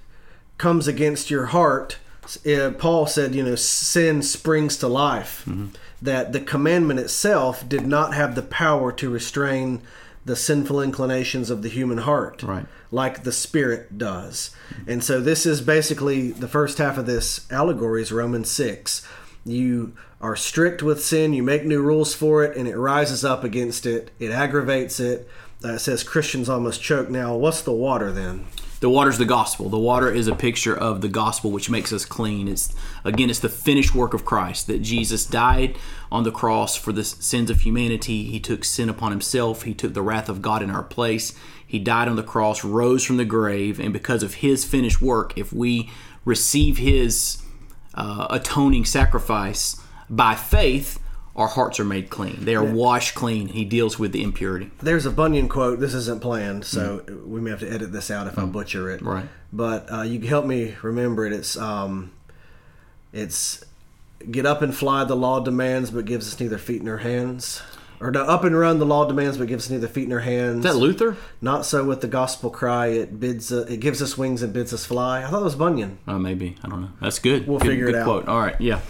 comes 0.58 0.88
against 0.88 1.30
your 1.30 1.46
heart, 1.46 1.98
uh, 2.46 2.70
Paul 2.78 3.06
said, 3.06 3.34
you 3.34 3.42
know, 3.42 3.54
sin 3.56 4.22
springs 4.22 4.76
to 4.78 4.88
life. 4.88 5.46
That 6.00 6.32
the 6.32 6.40
commandment 6.40 7.00
itself 7.00 7.66
did 7.68 7.86
not 7.86 8.14
have 8.14 8.34
the 8.34 8.42
power 8.42 8.92
to 8.92 9.10
restrain 9.10 9.80
the 10.26 10.36
sinful 10.36 10.80
inclinations 10.80 11.50
of 11.50 11.60
the 11.62 11.68
human 11.68 11.98
heart, 11.98 12.42
Right. 12.42 12.64
like 12.90 13.24
the 13.24 13.32
Spirit 13.32 13.98
does. 13.98 14.50
And 14.86 15.04
so 15.04 15.20
this 15.20 15.44
is 15.44 15.60
basically 15.60 16.30
the 16.30 16.48
first 16.48 16.78
half 16.78 16.96
of 16.98 17.04
this 17.06 17.40
allegory 17.50 18.00
is 18.02 18.10
Romans 18.10 18.50
6. 18.50 19.06
You 19.44 19.92
are 20.24 20.36
strict 20.36 20.82
with 20.82 21.04
sin, 21.04 21.34
you 21.34 21.42
make 21.42 21.66
new 21.66 21.82
rules 21.82 22.14
for 22.14 22.42
it, 22.42 22.56
and 22.56 22.66
it 22.66 22.78
rises 22.78 23.26
up 23.26 23.44
against 23.44 23.84
it, 23.84 24.10
it 24.18 24.30
aggravates 24.30 24.98
it. 24.98 25.28
Uh, 25.62 25.74
it 25.74 25.80
says 25.80 26.02
Christians 26.02 26.48
almost 26.48 26.82
choke. 26.82 27.10
Now, 27.10 27.36
what's 27.36 27.60
the 27.60 27.72
water 27.72 28.10
then? 28.10 28.46
The 28.80 28.88
water's 28.88 29.18
the 29.18 29.26
gospel. 29.26 29.68
The 29.68 29.78
water 29.78 30.10
is 30.10 30.26
a 30.26 30.34
picture 30.34 30.74
of 30.74 31.02
the 31.02 31.08
gospel, 31.08 31.50
which 31.50 31.68
makes 31.68 31.92
us 31.92 32.06
clean. 32.06 32.48
It's 32.48 32.74
again, 33.04 33.28
it's 33.28 33.40
the 33.40 33.50
finished 33.50 33.94
work 33.94 34.14
of 34.14 34.24
Christ 34.24 34.66
that 34.66 34.80
Jesus 34.80 35.26
died 35.26 35.76
on 36.10 36.24
the 36.24 36.32
cross 36.32 36.74
for 36.74 36.92
the 36.92 37.04
sins 37.04 37.50
of 37.50 37.60
humanity. 37.60 38.24
He 38.24 38.40
took 38.40 38.64
sin 38.64 38.88
upon 38.88 39.10
himself. 39.10 39.64
He 39.64 39.74
took 39.74 39.92
the 39.92 40.02
wrath 40.02 40.30
of 40.30 40.40
God 40.40 40.62
in 40.62 40.70
our 40.70 40.82
place. 40.82 41.34
He 41.66 41.78
died 41.78 42.08
on 42.08 42.16
the 42.16 42.22
cross, 42.22 42.64
rose 42.64 43.04
from 43.04 43.18
the 43.18 43.24
grave, 43.26 43.78
and 43.78 43.92
because 43.92 44.22
of 44.22 44.34
His 44.34 44.64
finished 44.64 45.02
work, 45.02 45.36
if 45.36 45.52
we 45.52 45.90
receive 46.24 46.78
His 46.78 47.42
uh, 47.94 48.26
atoning 48.30 48.86
sacrifice 48.86 49.83
by 50.08 50.34
faith, 50.34 50.99
our 51.37 51.49
hearts 51.49 51.80
are 51.80 51.84
made 51.84 52.11
clean. 52.11 52.44
They 52.44 52.54
are 52.54 52.64
washed 52.64 53.14
clean. 53.14 53.49
He 53.49 53.64
deals 53.64 53.99
with 53.99 54.12
the 54.12 54.23
impurity. 54.23 54.70
There's 54.80 55.04
a 55.04 55.11
Bunyan 55.11 55.49
quote. 55.49 55.80
This 55.80 55.94
isn't 55.94 56.23
planned, 56.23 56.64
so 56.64 57.04
we 57.26 57.40
may 57.40 57.50
have 57.50 57.61
to 57.61 57.70
edit 57.70 57.92
this 57.92 58.11
out 58.11 58.26
if 58.26 58.38
I 58.38 58.44
butcher 58.44 58.90
it. 58.90 59.02
Right. 59.02 59.26
But 59.52 59.90
uh, 59.92 60.02
you 60.02 60.18
can 60.20 60.28
help 60.28 60.46
me 60.46 60.76
remember 60.82 61.26
it. 61.26 61.32
It's 61.32 61.56
um, 61.56 62.12
it's 63.12 63.64
get 64.30 64.46
up 64.46 64.62
and 64.62 64.75
fly, 64.75 65.04
the 65.04 65.16
law 65.16 65.40
demands, 65.40 65.90
but 65.90 66.04
gives 66.04 66.32
us 66.32 66.38
neither 66.38 66.58
feet 66.58 66.82
nor 66.82 66.99
hands. 66.99 67.62
Or 68.00 68.10
no, 68.10 68.22
up 68.24 68.44
and 68.44 68.56
run, 68.58 68.78
the 68.78 68.86
law 68.86 69.06
demands, 69.06 69.38
but 69.38 69.48
gives 69.48 69.66
us 69.66 69.70
neither 69.70 69.88
feet 69.88 70.08
nor 70.08 70.20
hands. 70.20 70.64
Is 70.64 70.72
that 70.72 70.78
Luther? 70.78 71.16
Not 71.40 71.64
so 71.64 71.84
with 71.84 72.00
the 72.00 72.08
gospel 72.08 72.50
cry. 72.50 72.88
It 72.88 73.18
bids, 73.20 73.52
uh, 73.52 73.66
it 73.68 73.80
gives 73.80 74.02
us 74.02 74.18
wings 74.18 74.42
and 74.42 74.52
bids 74.52 74.72
us 74.72 74.84
fly. 74.84 75.22
I 75.22 75.30
thought 75.30 75.40
it 75.40 75.44
was 75.44 75.54
Bunyan. 75.54 75.98
Uh, 76.06 76.18
maybe 76.18 76.56
I 76.62 76.68
don't 76.68 76.82
know. 76.82 76.90
That's 77.00 77.18
good. 77.18 77.46
We'll 77.46 77.58
good, 77.58 77.68
figure 77.68 77.86
good 77.86 77.94
it 77.94 77.98
out. 77.98 78.04
Quote. 78.04 78.28
All 78.28 78.40
right. 78.40 78.60
Yeah. 78.60 78.80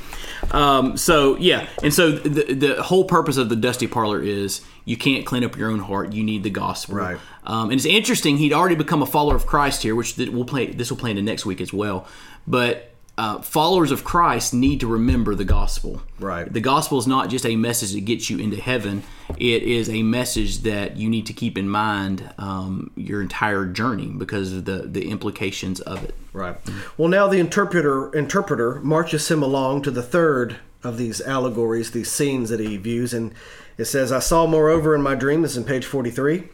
Um, 0.51 0.97
so 0.97 1.37
yeah, 1.37 1.67
and 1.83 1.93
so 1.93 2.11
the 2.13 2.55
the 2.55 2.83
whole 2.83 3.05
purpose 3.05 3.37
of 3.37 3.49
the 3.49 3.57
dusty 3.57 3.87
parlor 3.87 4.21
is 4.23 4.61
you 4.85 4.97
can't 4.97 5.25
clean 5.25 5.45
up 5.45 5.57
your 5.57 5.71
own 5.71 5.79
heart. 5.79 6.13
You 6.13 6.23
need 6.23 6.43
the 6.43 6.51
gospel. 6.51 6.97
Right. 6.97 7.19
Um, 7.45 7.71
and 7.71 7.75
it's 7.75 7.87
interesting. 7.87 8.37
He'd 8.37 8.53
already 8.53 8.75
become 8.75 9.03
a 9.03 9.07
follower 9.07 9.37
of 9.37 9.47
Christ 9.47 9.83
here, 9.83 9.95
which 9.95 10.17
th- 10.17 10.29
we'll 10.31 10.45
play. 10.45 10.67
This 10.67 10.91
will 10.91 10.99
play 10.99 11.11
into 11.11 11.23
next 11.23 11.47
week 11.47 11.61
as 11.61 11.73
well. 11.73 12.07
But 12.47 12.94
uh, 13.17 13.41
followers 13.41 13.91
of 13.91 14.03
Christ 14.03 14.53
need 14.53 14.81
to 14.81 14.87
remember 14.87 15.35
the 15.35 15.45
gospel. 15.45 16.03
Right. 16.19 16.53
The 16.53 16.61
gospel 16.61 16.99
is 16.99 17.07
not 17.07 17.31
just 17.31 17.47
a 17.47 17.57
message 17.57 17.93
that 17.93 18.05
gets 18.05 18.29
you 18.29 18.39
into 18.39 18.57
heaven. 18.57 19.05
It 19.39 19.63
is 19.63 19.89
a 19.89 20.03
message 20.03 20.61
that 20.63 20.97
you 20.97 21.09
need 21.09 21.27
to 21.27 21.33
keep 21.33 21.57
in 21.57 21.69
mind 21.69 22.29
um, 22.39 22.91
your 22.97 23.23
entire 23.23 23.67
journey 23.67 24.09
because 24.09 24.53
of 24.53 24.65
the 24.65 24.79
the 24.87 25.11
implications 25.11 25.81
of 25.81 26.03
it. 26.03 26.15
Right. 26.33 26.57
Well, 26.97 27.09
now 27.09 27.29
the 27.29 27.39
interpreter 27.39 28.13
interpreter 28.13 28.81
marches 28.81 29.31
him 29.31 29.43
along 29.43 29.83
to 29.83 29.91
the 29.91 30.03
third 30.03 30.57
of 30.83 30.99
these 30.99 31.21
allegories, 31.21 31.93
these 31.93 32.11
scenes 32.11 32.51
that 32.51 32.61
he 32.61 32.77
views, 32.77 33.15
and 33.15 33.33
it 33.79 33.87
says, 33.87 34.13
"I 34.13 34.19
saw, 34.19 34.47
moreover, 34.47 34.95
in 34.95 35.03
my 35.03 35.15
dream." 35.15 35.43
This 35.43 35.53
is 35.53 35.57
in 35.59 35.65
page 35.65 35.87
forty-three. 35.87 36.49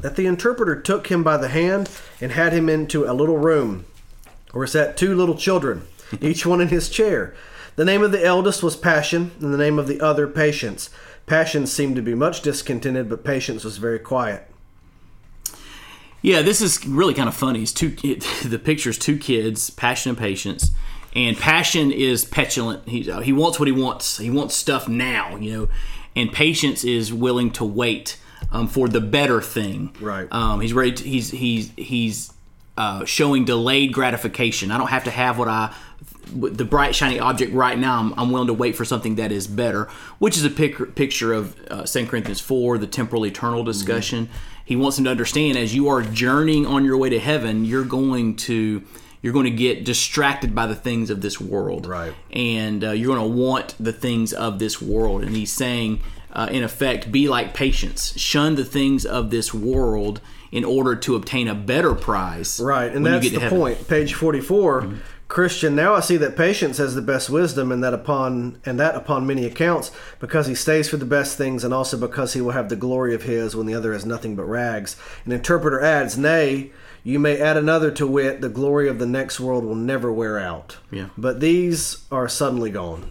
That 0.00 0.16
the 0.16 0.26
interpreter 0.26 0.80
took 0.80 1.06
him 1.06 1.22
by 1.22 1.36
the 1.36 1.48
hand 1.48 1.88
and 2.20 2.32
had 2.32 2.52
him 2.52 2.68
into 2.68 3.04
a 3.04 3.14
little 3.14 3.38
room, 3.38 3.84
where 4.50 4.66
sat 4.66 4.96
two 4.96 5.14
little 5.14 5.36
children, 5.36 5.82
each 6.20 6.44
one 6.46 6.60
in 6.60 6.68
his 6.68 6.88
chair. 6.88 7.34
The 7.76 7.84
name 7.84 8.02
of 8.02 8.12
the 8.12 8.24
eldest 8.24 8.62
was 8.62 8.76
Passion, 8.76 9.32
and 9.40 9.52
the 9.52 9.58
name 9.58 9.78
of 9.78 9.86
the 9.86 10.00
other 10.00 10.26
Patience. 10.26 10.90
Passion 11.26 11.66
seemed 11.66 11.96
to 11.96 12.02
be 12.02 12.14
much 12.14 12.42
discontented, 12.42 13.08
but 13.08 13.24
Patience 13.24 13.64
was 13.64 13.78
very 13.78 13.98
quiet. 13.98 14.48
Yeah, 16.20 16.42
this 16.42 16.60
is 16.60 16.86
really 16.86 17.14
kind 17.14 17.28
of 17.28 17.34
funny. 17.34 17.62
It's 17.62 17.72
two 17.72 17.96
it, 18.04 18.20
the 18.44 18.58
picture's 18.58 18.98
two 18.98 19.18
kids, 19.18 19.70
passion 19.70 20.10
and 20.10 20.18
patience, 20.18 20.70
and 21.14 21.36
passion 21.36 21.90
is 21.90 22.24
petulant. 22.24 22.88
He 22.88 23.10
uh, 23.10 23.20
he 23.20 23.32
wants 23.32 23.58
what 23.58 23.66
he 23.66 23.72
wants. 23.72 24.18
He 24.18 24.30
wants 24.30 24.54
stuff 24.54 24.88
now, 24.88 25.36
you 25.36 25.52
know, 25.52 25.68
and 26.14 26.32
patience 26.32 26.84
is 26.84 27.12
willing 27.12 27.50
to 27.52 27.64
wait 27.64 28.18
um, 28.52 28.68
for 28.68 28.88
the 28.88 29.00
better 29.00 29.42
thing. 29.42 29.94
Right. 30.00 30.28
Um, 30.30 30.60
he's 30.60 30.72
ready. 30.72 30.92
To, 30.92 31.04
he's 31.04 31.30
he's 31.30 31.72
he's 31.76 32.32
uh, 32.76 33.04
showing 33.04 33.44
delayed 33.44 33.92
gratification. 33.92 34.70
I 34.70 34.78
don't 34.78 34.90
have 34.90 35.04
to 35.04 35.10
have 35.10 35.38
what 35.38 35.48
I 35.48 35.74
the 36.26 36.64
bright 36.64 36.94
shiny 36.94 37.18
object 37.18 37.52
right 37.52 37.78
now. 37.78 37.98
I'm, 37.98 38.14
I'm 38.18 38.30
willing 38.30 38.48
to 38.48 38.54
wait 38.54 38.76
for 38.76 38.84
something 38.84 39.16
that 39.16 39.32
is 39.32 39.46
better, 39.46 39.88
which 40.18 40.36
is 40.36 40.44
a 40.44 40.50
pic- 40.50 40.94
picture 40.94 41.32
of 41.32 41.56
uh, 41.70 41.82
2 41.84 42.06
Corinthians 42.06 42.40
4, 42.40 42.78
the 42.78 42.86
temporal 42.86 43.26
eternal 43.26 43.64
discussion. 43.64 44.28
He 44.64 44.76
wants 44.76 44.96
them 44.96 45.04
to 45.04 45.10
understand 45.10 45.58
as 45.58 45.74
you 45.74 45.88
are 45.88 46.02
journeying 46.02 46.66
on 46.66 46.84
your 46.84 46.96
way 46.96 47.10
to 47.10 47.18
heaven, 47.18 47.64
you're 47.64 47.84
going 47.84 48.36
to 48.36 48.82
you're 49.20 49.32
going 49.32 49.44
to 49.44 49.50
get 49.50 49.84
distracted 49.84 50.52
by 50.52 50.66
the 50.66 50.74
things 50.74 51.08
of 51.08 51.20
this 51.20 51.40
world, 51.40 51.86
Right. 51.86 52.12
And 52.32 52.82
uh, 52.82 52.90
you're 52.90 53.14
going 53.14 53.30
to 53.30 53.36
want 53.36 53.76
the 53.78 53.92
things 53.92 54.32
of 54.32 54.58
this 54.58 54.82
world. 54.82 55.22
And 55.22 55.36
he's 55.36 55.52
saying, 55.52 56.00
uh, 56.32 56.48
in 56.50 56.64
effect, 56.64 57.12
be 57.12 57.28
like 57.28 57.54
patience, 57.54 58.18
shun 58.18 58.56
the 58.56 58.64
things 58.64 59.06
of 59.06 59.30
this 59.30 59.54
world 59.54 60.20
in 60.50 60.64
order 60.64 60.96
to 60.96 61.14
obtain 61.14 61.46
a 61.46 61.54
better 61.54 61.94
prize. 61.94 62.60
Right, 62.60 62.92
and 62.92 63.06
that's 63.06 63.30
the 63.30 63.38
heaven. 63.38 63.58
point. 63.58 63.88
Page 63.88 64.14
44 64.14 64.92
Christian, 65.32 65.74
now 65.74 65.94
I 65.94 66.00
see 66.00 66.18
that 66.18 66.36
patience 66.36 66.76
has 66.76 66.94
the 66.94 67.00
best 67.00 67.30
wisdom, 67.30 67.72
and 67.72 67.82
that 67.82 67.94
upon 67.94 68.60
and 68.66 68.78
that 68.78 68.94
upon 68.94 69.26
many 69.26 69.46
accounts, 69.46 69.90
because 70.20 70.46
he 70.46 70.54
stays 70.54 70.90
for 70.90 70.98
the 70.98 71.06
best 71.06 71.38
things, 71.38 71.64
and 71.64 71.72
also 71.72 71.96
because 71.96 72.34
he 72.34 72.42
will 72.42 72.50
have 72.50 72.68
the 72.68 72.76
glory 72.76 73.14
of 73.14 73.22
his 73.22 73.56
when 73.56 73.64
the 73.64 73.74
other 73.74 73.94
is 73.94 74.04
nothing 74.04 74.36
but 74.36 74.44
rags. 74.44 74.94
An 75.24 75.32
interpreter 75.32 75.80
adds, 75.80 76.18
Nay, 76.18 76.70
you 77.02 77.18
may 77.18 77.40
add 77.40 77.56
another 77.56 77.90
to 77.92 78.06
wit, 78.06 78.42
the 78.42 78.50
glory 78.50 78.90
of 78.90 78.98
the 78.98 79.06
next 79.06 79.40
world 79.40 79.64
will 79.64 79.74
never 79.74 80.12
wear 80.12 80.38
out. 80.38 80.76
Yeah. 80.90 81.08
But 81.16 81.40
these 81.40 82.04
are 82.12 82.28
suddenly 82.28 82.70
gone. 82.70 83.10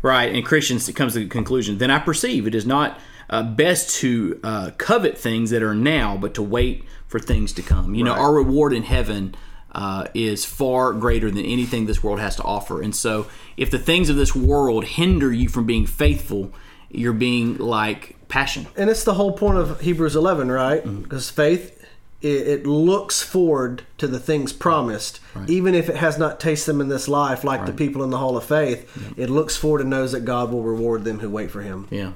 Right, 0.00 0.34
and 0.34 0.42
Christians 0.42 0.90
comes 0.92 1.12
to 1.12 1.18
the 1.18 1.28
conclusion. 1.28 1.76
Then 1.76 1.90
I 1.90 1.98
perceive 1.98 2.46
it 2.46 2.54
is 2.54 2.64
not 2.64 2.98
uh, 3.28 3.42
best 3.42 4.00
to 4.00 4.40
uh, 4.42 4.70
covet 4.78 5.18
things 5.18 5.50
that 5.50 5.62
are 5.62 5.74
now, 5.74 6.16
but 6.16 6.32
to 6.34 6.42
wait 6.42 6.86
for 7.06 7.18
things 7.18 7.52
to 7.52 7.60
come. 7.60 7.94
You 7.94 8.04
know, 8.04 8.14
our 8.14 8.32
reward 8.32 8.72
in 8.72 8.84
heaven 8.84 9.34
uh, 9.72 10.06
is 10.14 10.44
far 10.44 10.92
greater 10.92 11.30
than 11.30 11.44
anything 11.44 11.86
this 11.86 12.02
world 12.02 12.20
has 12.20 12.36
to 12.36 12.42
offer. 12.42 12.82
And 12.82 12.94
so, 12.94 13.26
if 13.56 13.70
the 13.70 13.78
things 13.78 14.08
of 14.08 14.16
this 14.16 14.34
world 14.34 14.84
hinder 14.84 15.32
you 15.32 15.48
from 15.48 15.66
being 15.66 15.86
faithful, 15.86 16.52
you're 16.90 17.12
being 17.12 17.56
like 17.58 18.16
passion. 18.28 18.66
And 18.76 18.90
it's 18.90 19.04
the 19.04 19.14
whole 19.14 19.32
point 19.32 19.58
of 19.58 19.80
Hebrews 19.80 20.16
11, 20.16 20.50
right? 20.50 20.84
Mm-hmm. 20.84 21.02
Because 21.02 21.30
faith, 21.30 21.76
it, 22.20 22.48
it 22.48 22.66
looks 22.66 23.22
forward 23.22 23.82
to 23.98 24.06
the 24.06 24.18
things 24.18 24.52
promised, 24.52 25.20
even 25.46 25.74
if 25.74 25.88
it 25.88 25.96
has 25.96 26.18
not 26.18 26.40
tasted 26.40 26.72
them 26.72 26.80
in 26.80 26.88
this 26.88 27.06
life, 27.08 27.44
like 27.44 27.64
the 27.66 27.72
people 27.72 28.02
in 28.02 28.10
the 28.10 28.18
Hall 28.18 28.36
of 28.36 28.44
Faith. 28.44 28.90
It 29.16 29.30
looks 29.30 29.56
forward 29.56 29.80
and 29.80 29.90
knows 29.90 30.12
that 30.12 30.24
God 30.24 30.50
will 30.52 30.62
reward 30.62 31.04
them 31.04 31.20
who 31.20 31.30
wait 31.30 31.50
for 31.50 31.62
Him. 31.62 31.86
Yeah. 31.90 32.12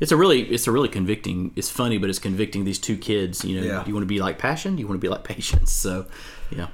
It's 0.00 0.12
a 0.12 0.16
really, 0.16 0.42
it's 0.42 0.66
a 0.66 0.72
really 0.72 0.88
convicting. 0.88 1.52
It's 1.56 1.68
funny, 1.70 1.98
but 1.98 2.08
it's 2.08 2.18
convicting. 2.18 2.64
These 2.64 2.78
two 2.78 2.96
kids, 2.96 3.44
you 3.44 3.60
know, 3.60 3.66
Yeah. 3.66 3.84
you 3.86 3.92
want 3.92 4.02
to 4.02 4.08
be 4.08 4.18
like 4.18 4.38
passion? 4.38 4.78
You 4.78 4.86
want 4.86 4.98
to 4.98 5.04
be 5.04 5.08
like 5.10 5.24
patience? 5.34 5.72
So, 5.72 6.06
yeah. 6.50 6.68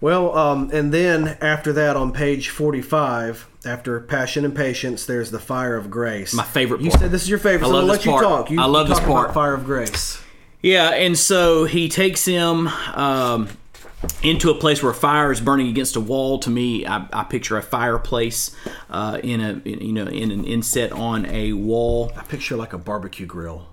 Well, 0.00 0.36
um, 0.36 0.70
and 0.72 0.92
then 0.92 1.36
after 1.40 1.72
that, 1.74 1.94
on 1.96 2.12
page 2.12 2.48
45, 2.48 3.48
after 3.66 4.00
passion 4.00 4.44
and 4.44 4.56
patience, 4.56 5.04
there's 5.04 5.30
the 5.30 5.38
fire 5.38 5.76
of 5.76 5.90
grace. 5.90 6.32
My 6.32 6.42
favorite 6.42 6.78
part. 6.78 6.84
You 6.84 6.98
said 6.98 7.10
this 7.10 7.22
is 7.22 7.28
your 7.28 7.38
favorite. 7.38 7.66
I 7.66 7.70
so 7.70 7.74
love 7.74 7.82
I'll 7.82 7.88
let 7.88 8.04
you 8.04 8.10
part. 8.12 8.24
talk. 8.24 8.50
You 8.50 8.60
I 8.60 8.64
love 8.64 8.88
this 8.88 9.00
part. 9.00 9.34
Fire 9.34 9.54
of 9.54 9.64
grace. 9.64 10.22
Yeah, 10.62 10.90
and 10.90 11.18
so 11.18 11.64
he 11.64 11.88
takes 11.88 12.24
him 12.24 12.68
um, 12.68 13.48
into 14.22 14.50
a 14.50 14.54
place 14.54 14.82
where 14.82 14.92
fire 14.92 15.32
is 15.32 15.40
burning 15.40 15.68
against 15.68 15.96
a 15.96 16.00
wall. 16.00 16.38
To 16.40 16.50
me, 16.50 16.86
I, 16.86 17.06
I 17.12 17.24
picture 17.24 17.56
a 17.56 17.62
fireplace 17.62 18.54
uh, 18.88 19.20
in 19.22 19.40
a 19.40 19.60
in, 19.64 19.80
you 19.80 19.92
know 19.92 20.06
in 20.06 20.30
an 20.30 20.44
inset 20.44 20.92
on 20.92 21.26
a 21.26 21.52
wall. 21.52 22.12
I 22.16 22.22
picture 22.22 22.56
like 22.56 22.72
a 22.72 22.78
barbecue 22.78 23.26
grill. 23.26 23.66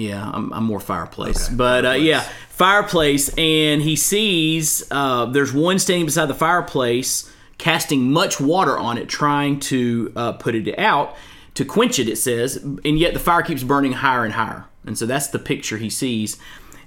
Yeah, 0.00 0.30
I'm, 0.32 0.52
I'm 0.52 0.64
more 0.64 0.80
fireplace, 0.80 1.46
Okay, 1.46 1.54
but 1.56 1.84
uh, 1.84 1.90
yeah, 1.90 2.20
fireplace. 2.48 3.28
And 3.36 3.82
he 3.82 3.96
sees 3.96 4.84
uh, 4.90 5.26
there's 5.26 5.52
one 5.52 5.78
standing 5.78 6.06
beside 6.06 6.26
the 6.26 6.34
fireplace, 6.34 7.30
casting 7.58 8.10
much 8.12 8.40
water 8.40 8.78
on 8.78 8.98
it, 8.98 9.08
trying 9.08 9.60
to 9.60 10.12
uh, 10.16 10.32
put 10.32 10.54
it 10.54 10.78
out 10.78 11.16
to 11.54 11.64
quench 11.64 11.98
it. 11.98 12.08
It 12.08 12.16
says, 12.16 12.56
and 12.56 12.98
yet 12.98 13.12
the 13.12 13.20
fire 13.20 13.42
keeps 13.42 13.62
burning 13.62 13.92
higher 13.92 14.24
and 14.24 14.34
higher. 14.34 14.64
And 14.86 14.96
so 14.96 15.06
that's 15.06 15.28
the 15.28 15.38
picture 15.38 15.76
he 15.76 15.90
sees. 15.90 16.38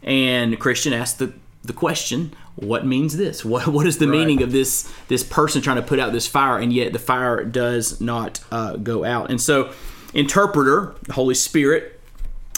And 0.01 0.59
Christian 0.59 0.93
asks 0.93 1.17
the 1.17 1.33
the 1.63 1.73
question, 1.73 2.33
what 2.55 2.85
means 2.85 3.15
this? 3.15 3.45
What 3.53 3.67
what 3.67 3.85
is 3.85 3.97
the 3.97 4.07
meaning 4.07 4.41
of 4.41 4.51
this 4.51 4.91
this 5.07 5.23
person 5.23 5.61
trying 5.61 5.77
to 5.77 5.83
put 5.83 5.99
out 5.99 6.11
this 6.11 6.27
fire, 6.27 6.57
and 6.57 6.73
yet 6.73 6.93
the 6.93 6.99
fire 6.99 7.43
does 7.43 8.01
not 8.01 8.39
uh, 8.51 8.77
go 8.77 9.03
out? 9.03 9.29
And 9.29 9.41
so, 9.41 9.71
interpreter, 10.13 10.95
the 11.03 11.13
Holy 11.13 11.35
Spirit, 11.35 11.92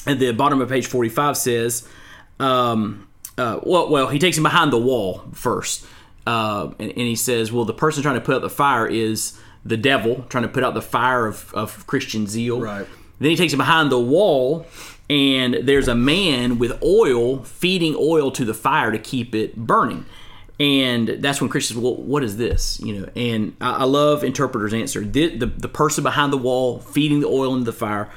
at 0.08 0.20
the 0.20 0.32
bottom 0.32 0.62
of 0.62 0.70
page 0.70 0.88
45 0.88 1.38
says, 1.38 1.88
um, 2.40 3.08
uh, 3.38 3.60
well, 3.64 3.90
well, 3.90 4.08
he 4.08 4.20
takes 4.20 4.38
him 4.38 4.44
behind 4.44 4.72
the 4.72 4.80
wall 4.80 5.24
first. 5.34 5.86
Uh, 6.28 6.72
and, 6.80 6.90
and 6.90 7.00
he 7.00 7.16
says, 7.16 7.52
well, 7.52 7.66
the 7.66 7.74
person 7.74 8.02
trying 8.02 8.16
to 8.16 8.22
put 8.22 8.36
out 8.36 8.42
the 8.42 8.50
fire 8.50 8.88
is 8.88 9.40
the 9.64 9.78
devil, 9.78 10.26
trying 10.30 10.44
to 10.44 10.50
put 10.50 10.64
out 10.64 10.74
the 10.74 10.82
fire 10.82 11.26
of, 11.28 11.54
of 11.54 11.86
Christian 11.88 12.28
zeal. 12.28 12.62
Right. 12.62 12.88
Then 13.20 13.32
he 13.32 13.38
takes 13.38 13.54
him 13.54 13.58
behind 13.58 13.92
the 13.92 14.00
wall, 14.00 14.66
and 15.10 15.56
there's 15.64 15.88
a 15.88 15.96
man 15.96 16.60
with 16.60 16.82
oil 16.84 17.44
feeding 17.44 17.96
oil 17.98 18.32
to 18.32 18.46
the 18.46 18.54
fire 18.54 18.92
to 18.92 19.00
keep 19.00 19.34
it 19.34 19.56
burning. 19.56 20.06
And 20.60 21.08
that's 21.08 21.42
when 21.42 21.50
Christians, 21.50 21.80
well, 21.80 21.96
what 21.96 22.24
is 22.24 22.38
this? 22.38 22.80
You 22.80 23.00
know, 23.00 23.10
and 23.16 23.56
I, 23.60 23.72
I 23.72 23.84
love 23.84 24.24
interpreter's 24.24 24.74
answer. 24.74 25.02
The, 25.02 25.36
the 25.36 25.48
the 25.48 25.68
person 25.68 26.04
behind 26.04 26.32
the 26.32 26.38
wall 26.38 26.80
feeding 26.80 27.20
the 27.20 27.28
oil 27.28 27.54
into 27.54 27.66
the 27.66 27.74
fire. 27.74 28.10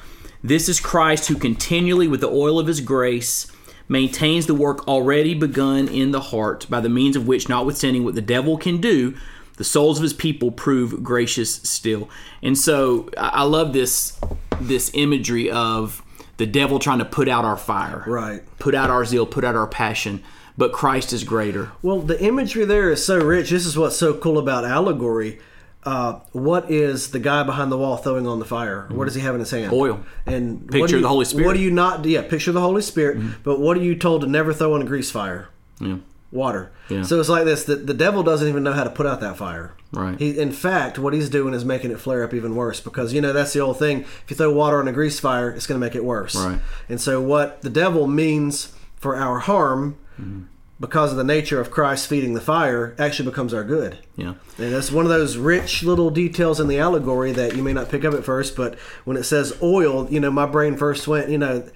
This 0.42 0.68
is 0.68 0.80
Christ 0.80 1.28
who 1.28 1.36
continually, 1.36 2.06
with 2.06 2.20
the 2.20 2.28
oil 2.28 2.58
of 2.58 2.66
his 2.66 2.80
grace, 2.80 3.50
maintains 3.88 4.46
the 4.46 4.54
work 4.54 4.86
already 4.86 5.34
begun 5.34 5.88
in 5.88 6.12
the 6.12 6.20
heart, 6.20 6.66
by 6.70 6.80
the 6.80 6.88
means 6.88 7.16
of 7.16 7.26
which, 7.26 7.48
notwithstanding 7.48 8.04
what 8.04 8.14
the 8.14 8.22
devil 8.22 8.56
can 8.56 8.80
do, 8.80 9.14
the 9.56 9.64
souls 9.64 9.98
of 9.98 10.04
his 10.04 10.12
people 10.12 10.52
prove 10.52 11.02
gracious 11.02 11.56
still. 11.56 12.08
And 12.42 12.56
so 12.56 13.10
I 13.16 13.42
love 13.42 13.72
this 13.72 14.18
this 14.60 14.90
imagery 14.94 15.50
of 15.50 16.02
the 16.36 16.46
devil 16.46 16.78
trying 16.78 16.98
to 16.98 17.04
put 17.04 17.28
out 17.28 17.44
our 17.44 17.56
fire, 17.56 18.04
Right. 18.06 18.42
Put 18.58 18.74
out 18.74 18.90
our 18.90 19.04
zeal, 19.04 19.26
put 19.26 19.44
out 19.44 19.56
our 19.56 19.66
passion, 19.66 20.22
but 20.56 20.72
Christ 20.72 21.12
is 21.12 21.24
greater. 21.24 21.72
Well, 21.82 22.00
the 22.00 22.22
imagery 22.22 22.64
there 22.64 22.90
is 22.90 23.04
so 23.04 23.18
rich. 23.18 23.50
This 23.50 23.66
is 23.66 23.76
what's 23.76 23.96
so 23.96 24.14
cool 24.14 24.38
about 24.38 24.64
allegory. 24.64 25.40
Uh, 25.88 26.20
what 26.32 26.70
is 26.70 27.10
the 27.12 27.18
guy 27.18 27.42
behind 27.42 27.72
the 27.72 27.78
wall 27.78 27.96
throwing 27.96 28.26
on 28.26 28.38
the 28.38 28.44
fire? 28.44 28.86
What 28.90 29.06
does 29.06 29.14
he 29.14 29.22
have 29.22 29.34
in 29.34 29.40
his 29.40 29.50
hand? 29.50 29.72
Oil. 29.72 30.00
And 30.26 30.68
Picture 30.70 30.96
you- 30.96 31.02
the 31.02 31.08
Holy 31.08 31.24
Spirit. 31.24 31.46
What 31.46 31.54
do 31.54 31.60
you 31.60 31.70
not? 31.70 32.04
Yeah, 32.04 32.22
picture 32.22 32.52
the 32.52 32.60
Holy 32.60 32.82
Spirit. 32.82 33.18
But 33.42 33.58
what 33.60 33.76
are 33.78 33.82
you 33.82 33.94
told 33.96 34.20
to 34.22 34.26
never 34.26 34.52
throw 34.52 34.74
on 34.74 34.82
a 34.82 34.84
grease 34.84 35.10
fire? 35.10 35.48
Yeah. 35.80 35.96
Water. 36.30 36.70
Yeah. 36.90 37.02
So 37.04 37.18
it's 37.20 37.30
like 37.30 37.44
this: 37.46 37.64
the, 37.64 37.76
the 37.76 37.94
devil 37.94 38.22
doesn't 38.22 38.46
even 38.48 38.62
know 38.62 38.72
how 38.74 38.84
to 38.84 38.90
put 38.90 39.06
out 39.06 39.20
that 39.20 39.38
fire. 39.38 39.72
Right. 39.92 40.18
He, 40.18 40.38
in 40.38 40.52
fact, 40.52 40.98
what 40.98 41.14
he's 41.14 41.30
doing 41.30 41.54
is 41.54 41.64
making 41.64 41.90
it 41.90 41.98
flare 42.00 42.22
up 42.22 42.34
even 42.34 42.54
worse 42.54 42.80
because 42.80 43.14
you 43.14 43.22
know 43.22 43.32
that's 43.32 43.54
the 43.54 43.60
old 43.60 43.78
thing. 43.78 44.00
If 44.02 44.24
you 44.28 44.36
throw 44.36 44.52
water 44.52 44.78
on 44.78 44.88
a 44.88 44.92
grease 44.92 45.18
fire, 45.18 45.48
it's 45.50 45.66
going 45.66 45.80
to 45.80 45.86
make 45.86 45.94
it 45.94 46.04
worse. 46.04 46.36
Right. 46.36 46.60
And 46.90 47.00
so, 47.00 47.22
what 47.22 47.62
the 47.62 47.70
devil 47.70 48.06
means 48.06 48.72
for 48.96 49.16
our 49.16 49.38
harm, 49.38 49.96
Mm-hmm. 50.20 50.42
Because 50.80 51.10
of 51.10 51.16
the 51.16 51.24
nature 51.24 51.60
of 51.60 51.70
Christ 51.70 52.06
feeding 52.06 52.34
the 52.34 52.40
fire, 52.40 52.94
actually 52.98 53.28
becomes 53.28 53.52
our 53.52 53.64
good. 53.64 53.98
Yeah. 54.16 54.34
And 54.58 54.72
that's 54.72 54.92
one 54.92 55.04
of 55.04 55.10
those 55.10 55.36
rich 55.36 55.82
little 55.82 56.10
details 56.10 56.60
in 56.60 56.68
the 56.68 56.78
allegory 56.78 57.32
that 57.32 57.56
you 57.56 57.62
may 57.62 57.72
not 57.72 57.88
pick 57.88 58.04
up 58.04 58.14
at 58.14 58.24
first, 58.24 58.54
but 58.56 58.78
when 59.04 59.16
it 59.16 59.24
says 59.24 59.56
oil, 59.62 60.08
you 60.10 60.20
know, 60.20 60.30
my 60.30 60.46
brain 60.46 60.76
first 60.76 61.08
went, 61.08 61.30
you 61.30 61.38
know, 61.38 61.68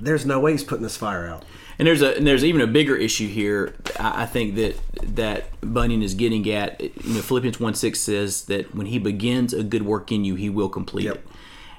there's 0.00 0.26
no 0.26 0.38
way 0.40 0.52
he's 0.52 0.64
putting 0.64 0.82
this 0.82 0.96
fire 0.96 1.26
out. 1.26 1.44
And 1.78 1.88
there's 1.88 2.02
a 2.02 2.16
and 2.16 2.24
there's 2.24 2.44
even 2.44 2.60
a 2.60 2.68
bigger 2.68 2.94
issue 2.94 3.26
here. 3.26 3.74
I 3.98 4.26
think 4.26 4.54
that 4.54 4.76
that 5.16 5.46
Bunyan 5.60 6.02
is 6.02 6.14
getting 6.14 6.48
at. 6.50 6.80
You 6.80 7.14
know, 7.14 7.20
Philippians 7.20 7.58
one 7.58 7.74
six 7.74 7.98
says 8.00 8.44
that 8.44 8.74
when 8.76 8.86
he 8.86 9.00
begins 9.00 9.52
a 9.52 9.64
good 9.64 9.82
work 9.82 10.12
in 10.12 10.24
you, 10.24 10.36
he 10.36 10.48
will 10.48 10.68
complete 10.68 11.06
Yep. 11.06 11.14
it. 11.16 11.26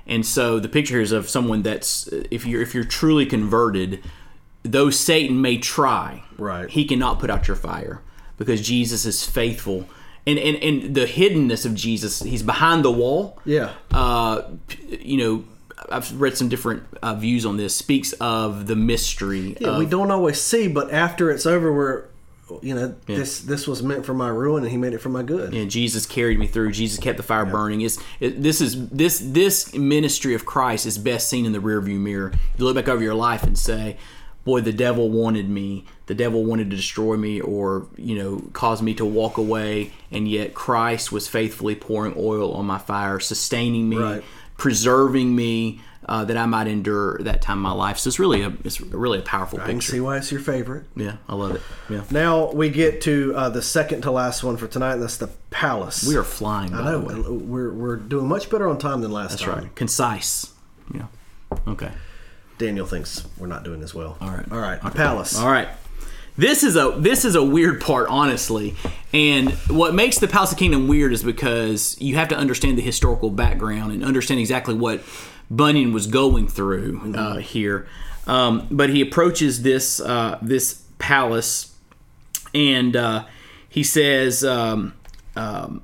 And 0.08 0.26
so 0.26 0.60
the 0.60 0.68
picture 0.68 1.00
is 1.00 1.14
of 1.14 1.30
someone 1.30 1.62
that's 1.62 2.08
if 2.30 2.46
you're 2.46 2.62
if 2.62 2.76
you're 2.76 2.84
truly 2.84 3.26
converted, 3.26 4.04
though 4.66 4.90
Satan 4.90 5.42
may 5.42 5.58
try, 5.58 6.24
Right. 6.38 6.70
he 6.70 6.86
cannot 6.86 7.20
put 7.20 7.30
out 7.30 7.48
your 7.48 7.56
fire 7.56 8.02
because 8.38 8.62
Jesus 8.62 9.06
is 9.06 9.26
faithful. 9.26 9.88
And, 10.28 10.40
and, 10.40 10.58
and 10.58 10.96
the 10.96 11.06
hiddenness 11.06 11.66
of 11.66 11.76
Jesus, 11.76 12.22
he's 12.24 12.42
behind 12.44 12.84
the 12.84 12.92
wall 12.92 13.40
Yeah. 13.46 13.72
uh, 13.94 14.42
you 15.00 15.18
know, 15.18 15.44
I've 15.92 16.20
read 16.20 16.36
some 16.36 16.50
different 16.50 16.84
uh, 17.04 17.14
views 17.16 17.46
on 17.46 17.58
this. 17.58 17.76
Speaks 17.76 18.14
of 18.14 18.66
the 18.66 18.76
mystery. 18.76 19.56
Yeah, 19.60 19.70
of, 19.70 19.78
we 19.78 19.86
don't 19.86 20.10
always 20.10 20.42
see, 20.42 20.68
but 20.68 20.92
after 20.92 21.30
it's 21.30 21.46
over, 21.46 21.72
we're, 21.72 22.06
you 22.64 22.74
know, 22.74 22.96
this 23.06 23.42
this 23.42 23.68
was 23.68 23.84
meant 23.84 24.04
for 24.06 24.14
my 24.16 24.30
ruin, 24.30 24.64
and 24.64 24.72
he 24.72 24.78
made 24.78 24.94
it 24.94 25.00
for 25.00 25.10
my 25.10 25.22
good. 25.22 25.54
you 25.54 25.64
know, 25.64 25.70
Jesus 25.70 26.06
carried 26.08 26.40
me 26.40 26.48
through. 26.48 26.72
Jesus 26.72 26.98
kept 27.00 27.18
the 27.18 27.24
fire 27.24 27.46
burning. 27.46 27.82
It's, 27.82 28.00
it, 28.20 28.42
this 28.42 28.62
is 28.62 28.90
this 28.90 29.20
this 29.24 29.76
ministry 29.76 30.34
of 30.34 30.46
Christ 30.46 30.86
is 30.88 30.98
best 30.98 31.30
seen 31.30 31.46
in 31.46 31.52
the 31.52 31.60
rearview 31.60 32.00
mirror. 32.00 32.32
You 32.58 32.66
look 32.66 32.76
back 32.76 32.88
over 32.88 33.04
your 33.04 33.16
life 33.16 33.44
and 33.44 33.58
say, 33.58 33.98
"Boy, 34.46 34.62
the 34.62 34.72
devil 34.74 35.10
wanted 35.10 35.50
me. 35.50 35.84
The 36.06 36.16
devil 36.16 36.46
wanted 36.46 36.70
to 36.70 36.76
destroy 36.78 37.18
me, 37.18 37.42
or 37.42 37.88
you 37.98 38.16
know, 38.16 38.44
cause 38.54 38.82
me 38.82 38.94
to 38.96 39.06
walk 39.06 39.38
away." 39.38 39.92
And 40.12 40.28
yet, 40.28 40.54
Christ 40.54 41.12
was 41.12 41.28
faithfully 41.28 41.76
pouring 41.76 42.14
oil 42.18 42.54
on 42.54 42.66
my 42.66 42.78
fire, 42.78 43.20
sustaining 43.20 43.90
me, 43.90 43.98
Right. 43.98 44.24
preserving 44.58 45.36
me. 45.36 45.82
Uh, 46.08 46.24
that 46.24 46.38
I 46.38 46.46
might 46.46 46.68
endure 46.68 47.18
that 47.24 47.42
time 47.42 47.58
in 47.58 47.64
my 47.64 47.72
life. 47.72 47.98
So 47.98 48.10
it's 48.10 48.20
really 48.20 48.44
a 48.44 48.54
it's 48.64 48.80
really 48.80 49.18
a 49.18 49.22
powerful 49.24 49.60
I 49.60 49.66
can 49.66 49.82
see 49.82 50.00
why 50.00 50.18
it's 50.18 50.32
your 50.32 50.40
favorite. 50.40 50.86
Yeah, 50.96 51.16
I 51.28 51.34
love 51.34 51.56
it. 51.56 51.64
Yeah, 51.90 52.04
Now 52.12 52.52
we 52.52 52.70
get 52.70 53.02
to 53.02 53.34
uh, 53.36 53.50
the 53.50 53.64
second 53.64 54.02
to 54.02 54.12
last 54.12 54.44
one 54.44 54.56
for 54.58 54.68
tonight, 54.68 54.94
and 54.94 55.02
that's 55.02 55.18
the 55.18 55.32
palace. 55.50 56.08
we 56.08 56.16
are 56.16 56.24
flying. 56.24 56.70
By 56.74 56.78
I 56.78 56.92
know 56.92 57.00
we're 57.42 57.72
we're 57.74 57.96
doing 57.96 58.28
much 58.28 58.52
better 58.52 58.68
on 58.70 58.78
time 58.78 59.02
than 59.02 59.12
last 59.12 59.32
That's 59.32 59.42
time. 59.42 59.64
right. 59.64 59.76
Concise. 59.76 60.52
Yeah. 60.94 61.08
Okay. 61.68 61.90
Daniel 62.58 62.86
thinks 62.86 63.28
we're 63.38 63.48
not 63.48 63.64
doing 63.64 63.84
as 63.84 63.94
well. 63.94 64.18
All 64.22 64.30
right. 64.30 64.52
all 64.52 64.60
right. 64.60 64.82
The 64.82 64.92
palace. 64.92 65.38
All 65.38 65.52
right. 65.52 65.68
This 66.38 66.64
is 66.64 66.76
a 66.76 66.96
this 66.98 67.24
is 67.24 67.36
a 67.36 67.44
weird 67.44 67.80
part, 67.80 68.10
honestly. 68.10 68.76
And 69.14 69.52
what 69.70 69.96
makes 69.96 70.20
the 70.20 70.28
Palace 70.28 70.52
of 70.52 70.58
Kingdom 70.58 70.90
weird 70.90 71.14
is 71.14 71.24
because 71.24 72.00
you 72.02 72.16
have 72.16 72.28
to 72.30 72.36
understand 72.36 72.78
the 72.78 72.82
historical 72.82 73.30
background 73.30 73.94
and 73.94 74.04
understand 74.04 74.42
exactly 74.42 74.74
what 74.74 75.02
Bunyan 75.50 75.94
was 75.94 76.08
going 76.08 76.50
through 76.50 77.14
uh, 77.16 77.38
here. 77.38 77.88
Um, 78.28 78.68
but 78.70 78.90
he 78.90 79.00
approaches 79.00 79.62
this 79.62 80.02
uh, 80.02 80.38
this 80.42 80.84
palace, 81.00 81.76
and 82.54 82.96
uh, 82.96 83.26
he 83.70 83.84
says. 83.84 84.44
Um, 84.44 84.94
um, 85.38 85.82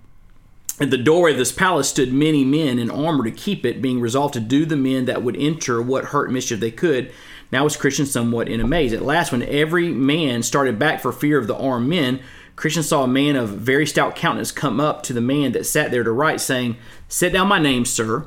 at 0.82 0.90
the 0.90 0.98
doorway 0.98 1.32
of 1.32 1.38
this 1.38 1.52
palace 1.52 1.90
stood 1.90 2.12
many 2.12 2.44
men 2.44 2.80
in 2.80 2.90
armor 2.90 3.24
to 3.24 3.32
keep 3.32 3.66
it, 3.66 3.84
being 3.84 4.02
resolved 4.02 4.34
to 4.34 4.40
do 4.40 4.66
the 4.66 4.76
men 4.76 5.06
that 5.06 5.22
would 5.22 5.38
enter 5.38 5.80
what 5.80 6.06
hurt 6.06 6.32
mischief 6.32 6.60
they 6.60 6.72
could. 6.72 7.14
Now 7.52 7.66
was 7.66 7.78
Christian 7.78 8.08
somewhat 8.08 8.50
in 8.50 8.60
amaze. 8.60 8.92
At 8.92 9.04
last, 9.04 9.32
when 9.32 9.44
every 9.44 9.90
man 9.90 10.42
started 10.42 10.80
back 10.80 11.00
for 11.00 11.12
fear 11.12 11.38
of 11.38 11.46
the 11.46 11.56
armed 11.56 11.88
men, 11.88 12.20
Christian 12.56 12.82
saw 12.82 13.04
a 13.04 13.08
man 13.08 13.36
of 13.36 13.50
very 13.50 13.86
stout 13.86 14.16
countenance 14.16 14.52
come 14.52 14.80
up 14.80 15.04
to 15.04 15.14
the 15.14 15.22
man 15.22 15.52
that 15.52 15.68
sat 15.68 15.92
there 15.92 16.04
to 16.04 16.12
write, 16.12 16.42
saying, 16.42 16.78
Set 17.08 17.34
down 17.34 17.48
my 17.48 17.60
name, 17.60 17.86
sir. 17.86 18.26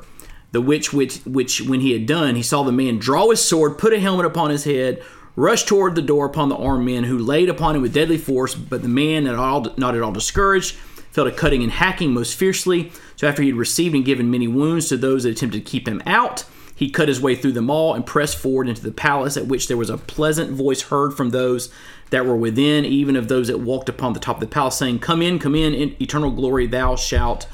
The 0.53 0.61
which, 0.61 0.93
which, 0.93 1.17
which, 1.25 1.61
when 1.61 1.81
he 1.81 1.91
had 1.91 2.05
done, 2.05 2.35
he 2.35 2.41
saw 2.41 2.63
the 2.63 2.71
man 2.71 2.99
draw 2.99 3.29
his 3.29 3.43
sword, 3.43 3.77
put 3.77 3.91
a 3.91 3.99
helmet 3.99 4.25
upon 4.25 4.51
his 4.51 4.63
head, 4.63 5.03
rush 5.35 5.65
toward 5.65 5.95
the 5.95 6.01
door 6.01 6.25
upon 6.25 6.47
the 6.47 6.55
armed 6.55 6.85
men, 6.85 7.03
who 7.03 7.17
laid 7.17 7.49
upon 7.49 7.75
him 7.75 7.81
with 7.81 7.93
deadly 7.93 8.17
force. 8.17 8.55
But 8.55 8.81
the 8.81 8.87
man, 8.87 9.27
at 9.27 9.35
all, 9.35 9.67
not 9.75 9.95
at 9.95 10.01
all 10.01 10.13
discouraged, 10.13 10.77
fell 11.15 11.25
to 11.25 11.31
cutting 11.31 11.63
and 11.63 11.71
hacking 11.71 12.13
most 12.13 12.35
fiercely. 12.35 12.91
So 13.15 13.27
after 13.27 13.41
he 13.41 13.49
had 13.49 13.57
received 13.57 13.95
and 13.95 14.05
given 14.05 14.29
many 14.29 14.47
wounds 14.47 14.89
to 14.89 14.97
those 14.97 15.23
that 15.23 15.29
attempted 15.29 15.65
to 15.65 15.69
keep 15.71 15.87
him 15.87 16.03
out, 16.05 16.43
he 16.75 16.89
cut 16.89 17.07
his 17.07 17.21
way 17.21 17.35
through 17.35 17.53
them 17.53 17.69
all 17.69 17.93
and 17.93 18.05
pressed 18.05 18.37
forward 18.37 18.67
into 18.67 18.81
the 18.81 18.91
palace, 18.91 19.37
at 19.37 19.47
which 19.47 19.67
there 19.69 19.77
was 19.77 19.89
a 19.89 19.97
pleasant 19.97 20.51
voice 20.51 20.83
heard 20.83 21.13
from 21.13 21.29
those 21.29 21.71
that 22.09 22.25
were 22.25 22.35
within, 22.35 22.83
even 22.83 23.15
of 23.15 23.29
those 23.29 23.47
that 23.47 23.59
walked 23.61 23.87
upon 23.87 24.11
the 24.13 24.19
top 24.19 24.35
of 24.35 24.39
the 24.41 24.47
palace, 24.47 24.77
saying, 24.77 24.99
Come 24.99 25.21
in, 25.21 25.39
come 25.39 25.55
in, 25.55 25.73
in 25.73 25.95
eternal 26.01 26.31
glory 26.31 26.67
thou 26.67 26.97
shalt 26.97 27.47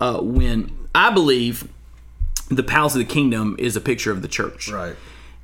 uh, 0.00 0.18
win. 0.22 0.72
I 0.94 1.10
believe 1.10 1.68
the 2.50 2.62
palace 2.62 2.94
of 2.94 2.98
the 3.00 3.04
kingdom 3.04 3.56
is 3.58 3.76
a 3.76 3.80
picture 3.80 4.10
of 4.10 4.22
the 4.22 4.28
church 4.28 4.70
Right. 4.70 4.96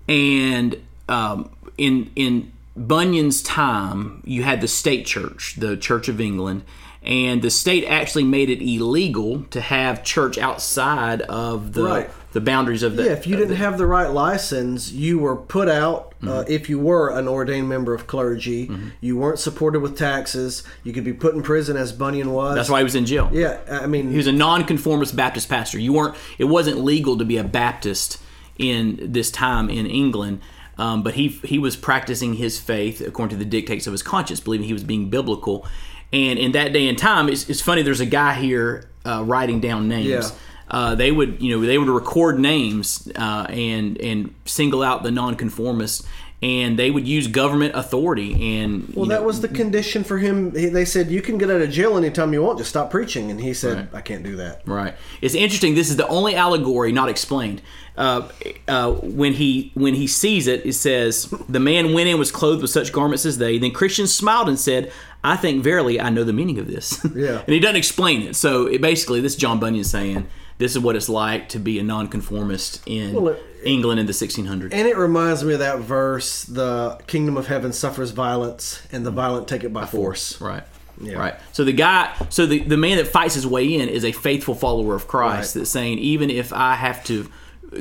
and 0.09 0.77
um, 1.09 1.51
in 1.77 2.11
in 2.17 2.53
Bunyan's 2.77 3.43
time, 3.43 4.23
you 4.25 4.43
had 4.43 4.61
the 4.61 4.69
state 4.69 5.05
church, 5.05 5.57
the 5.59 5.77
Church 5.77 6.09
of 6.09 6.21
England, 6.21 6.63
and 7.03 7.43
the 7.43 7.51
state 7.51 7.85
actually 7.87 8.25
made 8.25 8.51
it 8.51 8.61
illegal 8.63 9.43
to 9.51 9.61
have 9.61 10.03
church 10.05 10.37
outside 10.39 11.23
of 11.23 11.73
the 11.73 11.83
Right. 11.85 12.11
the 12.33 12.41
boundaries 12.41 12.83
of 12.83 12.97
the. 12.97 13.05
Yeah, 13.05 13.13
if 13.13 13.27
you 13.27 13.37
didn't 13.37 13.57
have 13.57 13.79
the 13.79 13.87
right 13.87 14.11
license, 14.11 14.93
you 14.93 15.19
were 15.19 15.37
put 15.37 15.69
out. 15.69 16.05
Uh, 16.21 16.27
Mm-hmm. 16.27 16.51
if 16.53 16.69
you 16.69 16.81
were 16.81 17.11
an 17.17 17.29
ordained 17.29 17.69
member 17.69 17.95
of 17.95 18.09
clergy, 18.09 18.69
you 19.01 19.17
weren't 19.17 19.39
supported 19.39 19.79
with 19.79 19.97
taxes. 19.97 20.65
You 20.83 20.93
could 20.93 21.05
be 21.05 21.13
put 21.13 21.33
in 21.37 21.43
prison, 21.43 21.77
as 21.77 21.93
Bunyan 21.93 22.33
was. 22.33 22.57
that's 22.57 22.69
why 22.69 22.79
he 22.81 22.85
was 22.85 22.97
in 22.97 23.07
jail. 23.07 23.31
Yeah, 23.33 23.59
I 23.71 23.87
mean, 23.87 24.11
He 24.11 24.17
was 24.17 24.27
a 24.27 24.33
nonconformist 24.33 25.15
Baptist 25.15 25.49
pastor. 25.49 25.79
You 25.79 25.93
weren't. 25.93 26.17
It 26.37 26.45
wasn't 26.47 26.79
legal 26.83 27.17
to 27.19 27.25
be 27.25 27.37
a 27.37 27.45
Baptist 27.45 28.19
in 28.59 28.99
this 29.01 29.31
time 29.31 29.71
in 29.71 29.87
England. 29.87 30.41
Um, 30.77 31.03
but 31.05 31.15
he 31.15 31.29
he 31.45 31.59
was 31.59 31.77
practicing 31.77 32.35
his 32.35 32.59
faith 32.59 33.01
according 33.01 33.37
to 33.39 33.45
the 33.45 33.49
dictates 33.49 33.87
of 33.87 33.93
his 33.93 34.03
conscience, 34.03 34.41
believing 34.41 34.67
he 34.67 34.73
was 34.73 34.85
being 34.85 35.11
biblical. 35.11 35.65
And 36.12 36.38
in 36.38 36.53
that 36.53 36.73
day 36.73 36.88
and 36.88 36.97
time, 36.97 37.29
it's, 37.29 37.49
it's 37.51 37.61
funny. 37.61 37.83
There's 37.83 38.01
a 38.01 38.07
guy 38.07 38.35
here 38.35 38.88
uh, 39.05 39.23
writing 39.25 39.61
down 39.61 39.88
names. 39.88 40.09
Yeah. 40.09 40.31
Uh, 40.71 40.94
they 40.94 41.11
would 41.11 41.40
you 41.42 41.57
know 41.57 41.64
they 41.64 41.79
would 41.79 41.88
record 41.88 42.38
names 42.38 43.11
uh, 43.16 43.47
and 43.49 43.99
and 44.03 44.35
single 44.44 44.83
out 44.83 45.03
the 45.03 45.11
nonconformists, 45.11 46.07
and 46.42 46.79
they 46.79 46.90
would 46.90 47.09
use 47.09 47.27
government 47.27 47.75
authority 47.75 48.61
and 48.61 48.92
well, 48.94 49.07
that 49.07 49.25
was 49.25 49.40
the 49.40 49.49
condition 49.49 50.05
for 50.05 50.18
him. 50.18 50.55
He, 50.55 50.66
they 50.66 50.85
said 50.85 51.11
you 51.11 51.23
can 51.23 51.38
get 51.38 51.51
out 51.51 51.62
of 51.62 51.71
jail 51.71 51.97
anytime 51.97 52.35
you 52.35 52.42
want. 52.42 52.59
Just 52.59 52.68
stop 52.68 52.90
preaching, 52.90 53.31
and 53.31 53.40
he 53.40 53.55
said, 53.55 53.88
"I 53.94 54.03
can't 54.03 54.23
do 54.23 54.37
that." 54.37 54.61
Right. 54.66 54.94
It's 55.23 55.35
interesting. 55.35 55.75
This 55.75 55.88
is 55.88 55.97
the 55.97 56.07
only 56.09 56.35
allegory 56.35 56.92
not 56.92 57.09
explained. 57.09 57.62
Uh, 57.99 58.29
uh, 58.69 58.93
when 58.93 59.33
he 59.35 59.73
when 59.75 59.93
he 59.95 60.07
sees 60.07 60.47
it, 60.47 60.65
it 60.65 60.75
says 60.75 61.25
the 61.49 61.59
man 61.59 61.93
went 61.93 62.09
in 62.09 62.17
was 62.19 62.31
clothed 62.31 62.63
with 62.63 62.71
such 62.71 62.93
garments 62.93 63.27
as 63.27 63.39
they. 63.39 63.59
Then 63.59 63.73
Christian 63.73 64.07
smiled 64.07 64.49
and 64.49 64.59
said, 64.59 64.93
"I 65.25 65.35
think 65.37 65.65
verily 65.65 66.01
I 66.01 66.09
know 66.11 66.23
the 66.23 66.33
meaning 66.33 66.59
of 66.59 66.69
this." 66.69 67.05
Yeah. 67.15 67.41
and 67.45 67.49
he 67.53 67.59
doesn't 67.59 67.77
explain 67.77 68.23
it. 68.23 68.37
So 68.37 68.67
it 68.67 68.81
basically, 68.81 69.21
this 69.21 69.33
is 69.33 69.39
John 69.39 69.59
Bunyan 69.59 69.83
saying 69.85 70.29
this 70.59 70.73
is 70.73 70.79
what 70.79 70.95
it's 70.95 71.09
like 71.09 71.49
to 71.51 71.59
be 71.59 71.79
a 71.81 71.83
nonconformist 71.83 72.83
in 72.87 73.15
Well, 73.15 73.29
it- 73.29 73.43
England 73.65 73.99
in 73.99 74.07
the 74.07 74.13
1600s. 74.13 74.69
And 74.73 74.87
it 74.87 74.97
reminds 74.97 75.43
me 75.43 75.55
of 75.55 75.59
that 75.59 75.81
verse: 75.81 76.45
"The 76.45 76.99
kingdom 77.09 77.37
of 77.37 77.49
heaven 77.49 77.73
suffers 77.73 78.13
violence, 78.13 78.81
and 78.93 79.05
the 79.05 79.11
violent 79.11 79.49
take 79.49 79.65
it 79.65 79.73
by 79.73 79.87
force." 79.87 80.41
Right. 80.41 80.63
Yeah. 81.01 81.15
Right. 81.19 81.35
So 81.53 81.65
the 81.65 81.73
guy, 81.73 82.13
so 82.29 82.47
the, 82.47 82.61
the 82.61 82.77
man 82.77 82.97
that 82.99 83.07
fights 83.09 83.35
his 83.35 83.47
way 83.47 83.73
in 83.75 83.89
is 83.89 84.05
a 84.05 84.13
faithful 84.13 84.55
follower 84.55 84.95
of 84.95 85.07
Christ 85.09 85.55
Right. 85.57 85.61
that's 85.61 85.71
saying, 85.71 85.99
even 85.99 86.29
if 86.31 86.53
I 86.53 86.75
have 86.75 87.03
to 87.05 87.29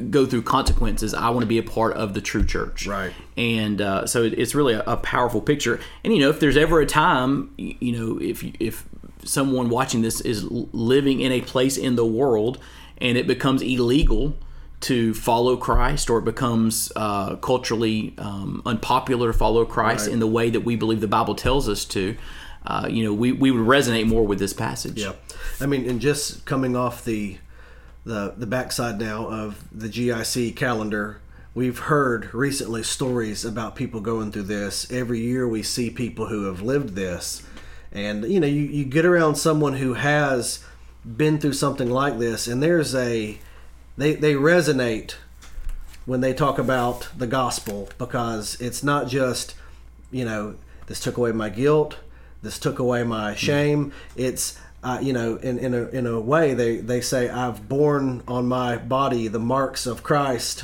go 0.09 0.25
through 0.25 0.41
consequences, 0.43 1.13
I 1.13 1.29
want 1.29 1.41
to 1.41 1.47
be 1.47 1.57
a 1.57 1.63
part 1.63 1.93
of 1.95 2.13
the 2.13 2.21
true 2.21 2.45
church. 2.45 2.87
Right. 2.87 3.13
And 3.35 3.81
uh, 3.81 4.05
so 4.05 4.23
it, 4.23 4.33
it's 4.37 4.53
really 4.53 4.73
a, 4.73 4.83
a 4.85 4.97
powerful 4.97 5.41
picture. 5.41 5.79
And, 6.03 6.13
you 6.13 6.19
know, 6.19 6.29
if 6.29 6.39
there's 6.39 6.57
ever 6.57 6.81
a 6.81 6.85
time, 6.85 7.53
you 7.57 7.91
know, 7.91 8.19
if, 8.21 8.43
if 8.59 8.85
someone 9.23 9.69
watching 9.69 10.01
this 10.01 10.21
is 10.21 10.43
living 10.43 11.21
in 11.21 11.31
a 11.31 11.41
place 11.41 11.77
in 11.77 11.95
the 11.95 12.05
world 12.05 12.59
and 12.99 13.17
it 13.17 13.27
becomes 13.27 13.61
illegal 13.61 14.35
to 14.79 15.13
follow 15.13 15.57
Christ 15.57 16.09
or 16.09 16.19
it 16.19 16.25
becomes 16.25 16.91
uh, 16.95 17.35
culturally 17.37 18.13
um, 18.17 18.61
unpopular 18.65 19.31
to 19.31 19.37
follow 19.37 19.65
Christ 19.65 20.05
Right. 20.05 20.13
in 20.13 20.19
the 20.19 20.27
way 20.27 20.49
that 20.49 20.61
we 20.61 20.75
believe 20.75 21.01
the 21.01 21.07
Bible 21.07 21.33
tells 21.33 21.67
us 21.67 21.83
to, 21.85 22.15
uh, 22.65 22.87
you 22.89 23.03
know, 23.03 23.13
we, 23.13 23.31
we 23.31 23.49
would 23.49 23.65
resonate 23.65 24.07
more 24.07 24.23
with 24.23 24.37
this 24.37 24.53
passage. 24.53 25.01
Yeah, 25.01 25.13
I 25.59 25.65
mean, 25.65 25.89
and 25.89 25.99
just 25.99 26.45
coming 26.45 26.75
off 26.75 27.03
the 27.03 27.37
the 28.07 28.33
the 28.37 28.47
backside 28.47 28.99
now 28.99 29.27
of 29.27 29.63
the 29.71 29.89
GIC 29.89 30.55
calendar, 30.55 31.19
we've 31.53 31.79
heard 31.79 32.33
recently 32.33 32.81
stories 32.81 33.45
about 33.45 33.75
people 33.75 33.99
going 33.99 34.31
through 34.31 34.43
this. 34.43 34.89
Every 34.91 35.19
year, 35.19 35.47
we 35.47 35.61
see 35.61 35.89
people 35.89 36.27
who 36.27 36.45
have 36.45 36.61
lived 36.61 36.95
this, 36.95 37.43
And 37.91 38.23
you 38.23 38.39
know, 38.39 38.47
you, 38.47 38.61
you 38.61 38.85
get 38.85 39.05
around 39.05 39.35
someone 39.35 39.73
who 39.73 39.93
has 39.95 40.63
been 41.05 41.39
through 41.39 41.53
something 41.53 41.89
like 41.89 42.17
this, 42.17 42.47
and 42.47 42.63
there's 42.63 42.95
a 42.95 43.37
they 43.97 44.15
they 44.15 44.33
resonate 44.33 45.15
when 46.05 46.21
they 46.21 46.33
talk 46.33 46.57
about 46.57 47.09
the 47.17 47.27
gospel 47.27 47.89
because 47.97 48.55
it's 48.61 48.83
not 48.83 49.07
just 49.07 49.53
you 50.11 50.23
know 50.23 50.55
this 50.87 51.01
took 51.01 51.17
away 51.17 51.33
my 51.33 51.49
guilt, 51.49 51.97
this 52.41 52.57
took 52.57 52.79
away 52.79 53.03
my 53.03 53.31
hmm. 53.31 53.37
shame. 53.37 53.91
It's 54.15 54.57
uh, 54.83 54.99
you 55.01 55.13
know, 55.13 55.35
in, 55.37 55.57
in, 55.59 55.73
a, 55.73 55.87
in 55.87 56.05
a 56.05 56.19
way, 56.19 56.53
they, 56.53 56.77
they 56.77 57.01
say, 57.01 57.29
I've 57.29 57.67
borne 57.67 58.23
on 58.27 58.47
my 58.47 58.77
body 58.77 59.27
the 59.27 59.39
marks 59.39 59.85
of 59.85 60.03
Christ 60.03 60.63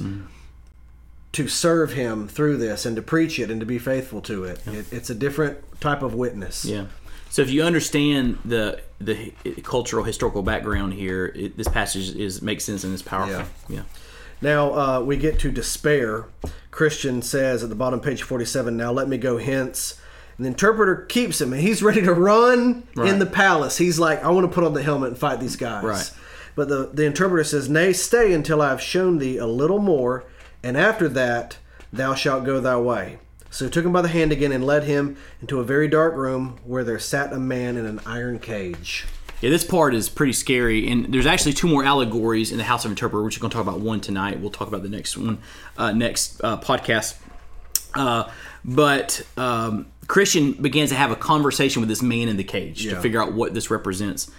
to 1.34 1.48
serve 1.48 1.94
him 1.94 2.28
through 2.28 2.58
this 2.58 2.86
and 2.86 2.96
to 2.96 3.02
preach 3.02 3.40
it 3.40 3.50
and 3.50 3.60
to 3.60 3.66
be 3.66 3.80
faithful 3.80 4.22
to 4.22 4.44
it. 4.46 4.66
it. 4.68 4.92
It's 4.94 5.10
a 5.10 5.16
different 5.16 5.60
type 5.82 6.04
of 6.04 6.14
witness. 6.14 6.64
Yeah. 6.64 6.86
So 7.30 7.42
if 7.42 7.50
you 7.50 7.64
understand 7.64 8.38
the 8.46 8.80
the 9.02 9.34
cultural 9.64 10.04
historical 10.04 10.44
background 10.44 10.94
here, 10.94 11.26
it, 11.36 11.58
this 11.58 11.68
passage 11.68 12.16
is 12.16 12.44
makes 12.44 12.64
sense 12.64 12.84
and 12.84 12.94
is 12.94 13.02
powerful. 13.02 13.46
Yeah. 13.68 13.78
yeah. 13.78 13.84
Now 14.40 14.74
uh, 14.74 15.02
we 15.02 15.18
get 15.18 15.40
to 15.40 15.52
despair. 15.52 16.28
Christian 16.70 17.24
says 17.24 17.64
at 17.64 17.70
the 17.70 17.76
bottom, 17.76 18.00
page 18.00 18.22
47, 18.22 18.78
Now 18.78 18.92
let 18.92 19.08
me 19.08 19.18
go 19.18 19.40
hence. 19.40 20.00
And 20.38 20.46
the 20.46 20.50
interpreter 20.50 20.96
keeps 20.96 21.40
him, 21.40 21.54
and 21.54 21.62
he's 21.62 21.84
ready 21.84 22.02
to 22.02 22.14
run 22.14 22.88
in 22.98 23.20
the 23.20 23.26
palace. 23.26 23.78
He's 23.78 24.00
like, 24.00 24.24
I 24.24 24.30
want 24.30 24.50
to 24.50 24.54
put 24.54 24.64
on 24.64 24.74
the 24.74 24.82
helmet 24.82 25.10
and 25.10 25.18
fight 25.18 25.40
these 25.40 25.56
guys. 25.56 25.84
Right. 25.84 26.12
But 26.56 26.70
the, 26.70 26.90
the 26.94 27.06
interpreter 27.06 27.44
says, 27.44 27.70
Nay, 27.70 27.94
stay 27.94 28.34
until 28.34 28.62
I 28.62 28.70
have 28.70 28.82
shown 28.82 29.18
thee 29.18 29.38
a 29.38 29.48
little 29.48 29.80
more, 29.80 30.26
and 30.64 30.78
after 30.78 31.08
that 31.10 31.58
thou 31.92 32.16
shalt 32.16 32.46
go 32.46 32.60
thy 32.60 32.78
way. 32.78 33.20
So 33.50 33.66
he 33.66 33.72
took 33.72 33.86
him 33.86 33.94
by 33.94 34.02
the 34.02 34.08
hand 34.08 34.32
again 34.32 34.52
and 34.52 34.66
led 34.66 34.86
him 34.86 35.16
into 35.40 35.60
a 35.60 35.64
very 35.64 35.88
dark 35.88 36.16
room 36.16 36.58
where 36.66 36.84
there 36.84 36.98
sat 36.98 37.32
a 37.32 37.40
man 37.40 37.78
in 37.78 37.86
an 37.86 38.00
iron 38.06 38.40
cage. 38.40 39.06
Yeah, 39.42 39.50
this 39.52 39.64
part 39.64 39.94
is 39.94 40.10
pretty 40.10 40.34
scary, 40.34 40.88
and 40.88 41.14
there's 41.14 41.26
actually 41.26 41.54
two 41.54 41.68
more 41.68 41.84
allegories 41.84 42.52
in 42.52 42.58
the 42.58 42.64
House 42.64 42.86
of 42.86 42.92
Interpreter, 42.92 43.24
which 43.24 43.38
we're 43.38 43.42
going 43.42 43.52
to 43.52 43.58
talk 43.58 43.68
about 43.68 43.82
one 43.82 44.00
tonight. 44.00 44.40
We'll 44.40 44.50
talk 44.50 44.70
about 44.70 44.84
the 44.84 44.90
next 44.90 45.18
one 45.18 45.40
uh, 45.78 45.92
next 45.92 46.42
uh, 46.44 46.60
podcast. 46.62 47.16
Uh, 47.96 48.30
but 48.66 49.22
um, 49.38 49.88
Christian 50.08 50.54
begins 50.54 50.90
to 50.90 50.96
have 50.96 51.12
a 51.12 51.16
conversation 51.16 51.82
with 51.82 51.90
this 51.90 52.02
man 52.02 52.28
in 52.28 52.38
the 52.38 52.44
cage 52.44 52.84
to 52.84 53.00
figure 53.02 53.22
out 53.22 53.34
what 53.34 53.54
this 53.54 53.70
represents. 53.70 54.30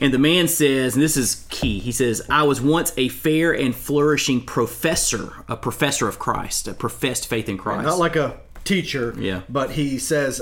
And 0.00 0.14
the 0.14 0.18
man 0.18 0.46
says, 0.46 0.94
and 0.94 1.02
this 1.02 1.16
is 1.16 1.44
key, 1.48 1.80
he 1.80 1.90
says, 1.90 2.22
I 2.30 2.44
was 2.44 2.60
once 2.60 2.92
a 2.96 3.08
fair 3.08 3.52
and 3.52 3.74
flourishing 3.74 4.40
professor, 4.44 5.44
a 5.48 5.56
professor 5.56 6.06
of 6.06 6.20
Christ, 6.20 6.68
a 6.68 6.74
professed 6.74 7.26
faith 7.26 7.48
in 7.48 7.58
Christ. 7.58 7.82
Not 7.84 7.98
like 7.98 8.14
a 8.14 8.38
teacher, 8.62 9.12
Yeah. 9.18 9.42
but 9.48 9.70
he 9.72 9.98
says, 9.98 10.40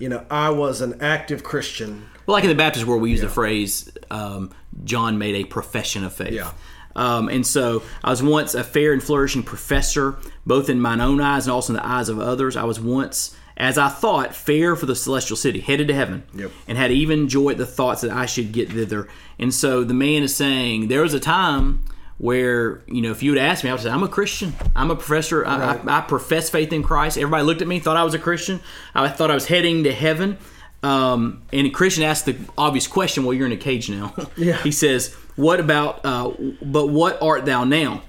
you 0.00 0.08
know, 0.08 0.26
I 0.28 0.50
was 0.50 0.80
an 0.80 1.00
active 1.00 1.44
Christian. 1.44 2.08
Well, 2.26 2.32
like 2.34 2.42
in 2.42 2.50
the 2.50 2.56
Baptist 2.56 2.84
world, 2.84 3.00
we 3.00 3.10
use 3.12 3.20
the 3.20 3.28
phrase 3.28 3.88
um, 4.10 4.50
"John 4.82 5.16
made 5.18 5.36
a 5.36 5.44
profession 5.44 6.02
of 6.02 6.12
faith." 6.12 6.32
Yeah. 6.32 6.50
Um, 6.96 7.28
and 7.28 7.46
so 7.46 7.82
I 8.02 8.10
was 8.10 8.22
once 8.22 8.54
a 8.54 8.64
fair 8.64 8.92
and 8.92 9.02
flourishing 9.02 9.42
professor, 9.44 10.16
both 10.44 10.68
in 10.68 10.80
mine 10.80 11.00
own 11.00 11.20
eyes 11.20 11.46
and 11.46 11.52
also 11.52 11.72
in 11.72 11.76
the 11.76 11.86
eyes 11.86 12.08
of 12.08 12.18
others. 12.18 12.56
I 12.56 12.64
was 12.64 12.80
once, 12.80 13.36
as 13.56 13.76
I 13.78 13.88
thought, 13.88 14.34
fair 14.34 14.74
for 14.74 14.86
the 14.86 14.96
celestial 14.96 15.36
city, 15.36 15.60
headed 15.60 15.88
to 15.88 15.94
heaven, 15.94 16.24
Yep. 16.34 16.50
and 16.66 16.76
had 16.78 16.90
even 16.90 17.20
enjoyed 17.20 17.58
the 17.58 17.66
thoughts 17.66 18.00
that 18.00 18.10
I 18.10 18.26
should 18.26 18.50
get 18.52 18.72
thither. 18.72 19.06
And 19.38 19.54
so 19.54 19.84
the 19.84 19.94
man 19.94 20.22
is 20.22 20.34
saying, 20.34 20.88
there 20.88 21.02
was 21.02 21.14
a 21.14 21.20
time 21.20 21.84
where 22.18 22.82
you 22.86 23.02
know 23.02 23.10
if 23.10 23.22
you 23.22 23.30
would 23.30 23.38
ask 23.38 23.62
me, 23.62 23.68
I 23.68 23.74
would 23.74 23.82
say 23.82 23.90
I'm 23.90 24.02
a 24.02 24.08
Christian. 24.08 24.54
I'm 24.74 24.90
a 24.90 24.96
professor. 24.96 25.44
I, 25.46 25.74
I, 25.76 25.98
I 25.98 26.00
profess 26.00 26.48
faith 26.48 26.72
in 26.72 26.82
Christ. 26.82 27.18
Everybody 27.18 27.44
looked 27.44 27.60
at 27.60 27.68
me, 27.68 27.78
thought 27.78 27.98
I 27.98 28.04
was 28.04 28.14
a 28.14 28.18
Christian. 28.18 28.60
I 28.94 29.08
thought 29.08 29.30
I 29.30 29.34
was 29.34 29.46
heading 29.48 29.84
to 29.84 29.92
heaven. 29.92 30.38
Um, 30.82 31.42
and 31.52 31.72
Christian 31.74 32.04
asked 32.04 32.26
the 32.26 32.36
obvious 32.56 32.86
question. 32.86 33.24
Well, 33.24 33.34
you're 33.34 33.46
in 33.46 33.52
a 33.52 33.56
cage 33.56 33.90
now. 33.90 34.14
Yeah. 34.36 34.62
he 34.62 34.70
says, 34.70 35.14
"What 35.36 35.60
about? 35.60 36.04
Uh, 36.04 36.32
but 36.62 36.88
what 36.88 37.20
art 37.22 37.44
thou 37.46 37.64
now?" 37.64 38.02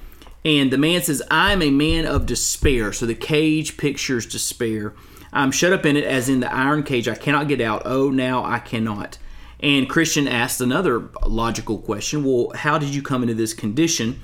And 0.46 0.72
the 0.72 0.78
man 0.78 1.02
says, 1.02 1.22
"I 1.32 1.54
am 1.54 1.62
a 1.62 1.72
man 1.72 2.06
of 2.06 2.26
despair." 2.26 2.92
So 2.94 3.06
the 3.06 3.16
cage 3.16 3.78
pictures 3.78 4.26
despair. 4.26 4.94
I'm 5.34 5.52
shut 5.52 5.74
up 5.74 5.86
in 5.86 5.98
it 5.98 6.04
as 6.04 6.30
in 6.30 6.40
the 6.40 6.54
iron 6.54 6.84
cage. 6.84 7.08
I 7.08 7.16
cannot 7.16 7.48
get 7.48 7.62
out. 7.62 7.84
Oh, 7.86 8.10
now 8.10 8.44
I 8.44 8.60
cannot. 8.60 9.18
And 9.60 9.90
Christian 9.90 10.28
asks 10.28 10.62
another 10.62 11.10
logical 11.26 11.80
question. 11.80 12.24
Well, 12.24 12.52
how 12.56 12.78
did 12.78 12.90
you 12.94 13.02
come 13.02 13.24
into 13.24 13.34
this 13.34 13.54
condition? 13.54 14.20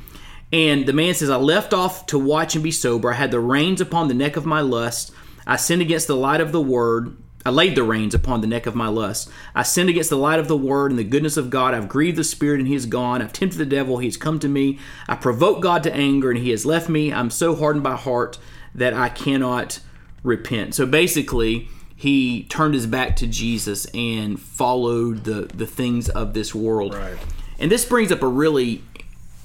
And 0.51 0.85
the 0.85 0.93
man 0.93 1.15
says, 1.15 1.29
I 1.31 1.37
left 1.37 1.73
off 1.73 2.05
to 2.07 2.19
watch 2.19 2.53
and 2.53 2.63
be 2.63 2.71
sober. 2.71 3.11
I 3.11 3.15
had 3.15 3.31
the 3.31 3.39
reins 3.39 3.81
upon 3.81 4.07
the 4.07 4.13
neck 4.13 4.37
of 4.37 4.45
my 4.45 4.61
lust. 4.61 5.11
I 5.47 5.55
sinned 5.55 5.81
against 5.81 6.05
the 6.07 6.15
light 6.15 6.39
of 6.41 6.51
the 6.51 6.61
word. 6.61 7.17
I 7.45 7.49
laid 7.49 7.75
the 7.75 7.83
reins 7.83 8.15
upon 8.15 8.41
the 8.41 8.47
neck 8.47 8.65
of 8.65 8.75
my 8.75 8.87
lust. 8.87 9.29
I 9.53 9.63
sinned 9.63 9.89
against 9.89 10.09
the 10.09 10.17
light 10.17 10.39
of 10.39 10.47
the 10.47 10.57
word 10.57 10.91
and 10.91 10.99
the 10.99 11.03
goodness 11.03 11.35
of 11.35 11.49
God. 11.49 11.73
I've 11.73 11.89
grieved 11.89 12.17
the 12.17 12.23
Spirit 12.23 12.59
and 12.59 12.67
he 12.67 12.75
is 12.75 12.85
gone. 12.85 13.21
I've 13.21 13.33
tempted 13.33 13.57
the 13.57 13.65
devil. 13.65 13.97
He 13.97 14.07
has 14.07 14.17
come 14.17 14.39
to 14.39 14.47
me. 14.47 14.79
I 15.07 15.15
provoked 15.15 15.61
God 15.61 15.83
to 15.83 15.93
anger 15.93 16.31
and 16.31 16.39
he 16.39 16.51
has 16.51 16.65
left 16.65 16.87
me. 16.87 17.11
I'm 17.11 17.29
so 17.29 17.55
hardened 17.55 17.83
by 17.83 17.95
heart 17.95 18.37
that 18.73 18.93
I 18.93 19.09
cannot 19.09 19.79
repent. 20.23 20.73
So 20.75 20.85
basically, 20.85 21.67
he 21.95 22.43
turned 22.43 22.73
his 22.73 22.87
back 22.87 23.15
to 23.17 23.27
Jesus 23.27 23.85
and 23.93 24.39
followed 24.39 25.25
the, 25.25 25.49
the 25.53 25.67
things 25.67 26.09
of 26.09 26.33
this 26.33 26.55
world. 26.55 26.95
Right. 26.95 27.17
And 27.59 27.71
this 27.71 27.85
brings 27.85 28.11
up 28.11 28.21
a 28.21 28.27
really 28.27 28.83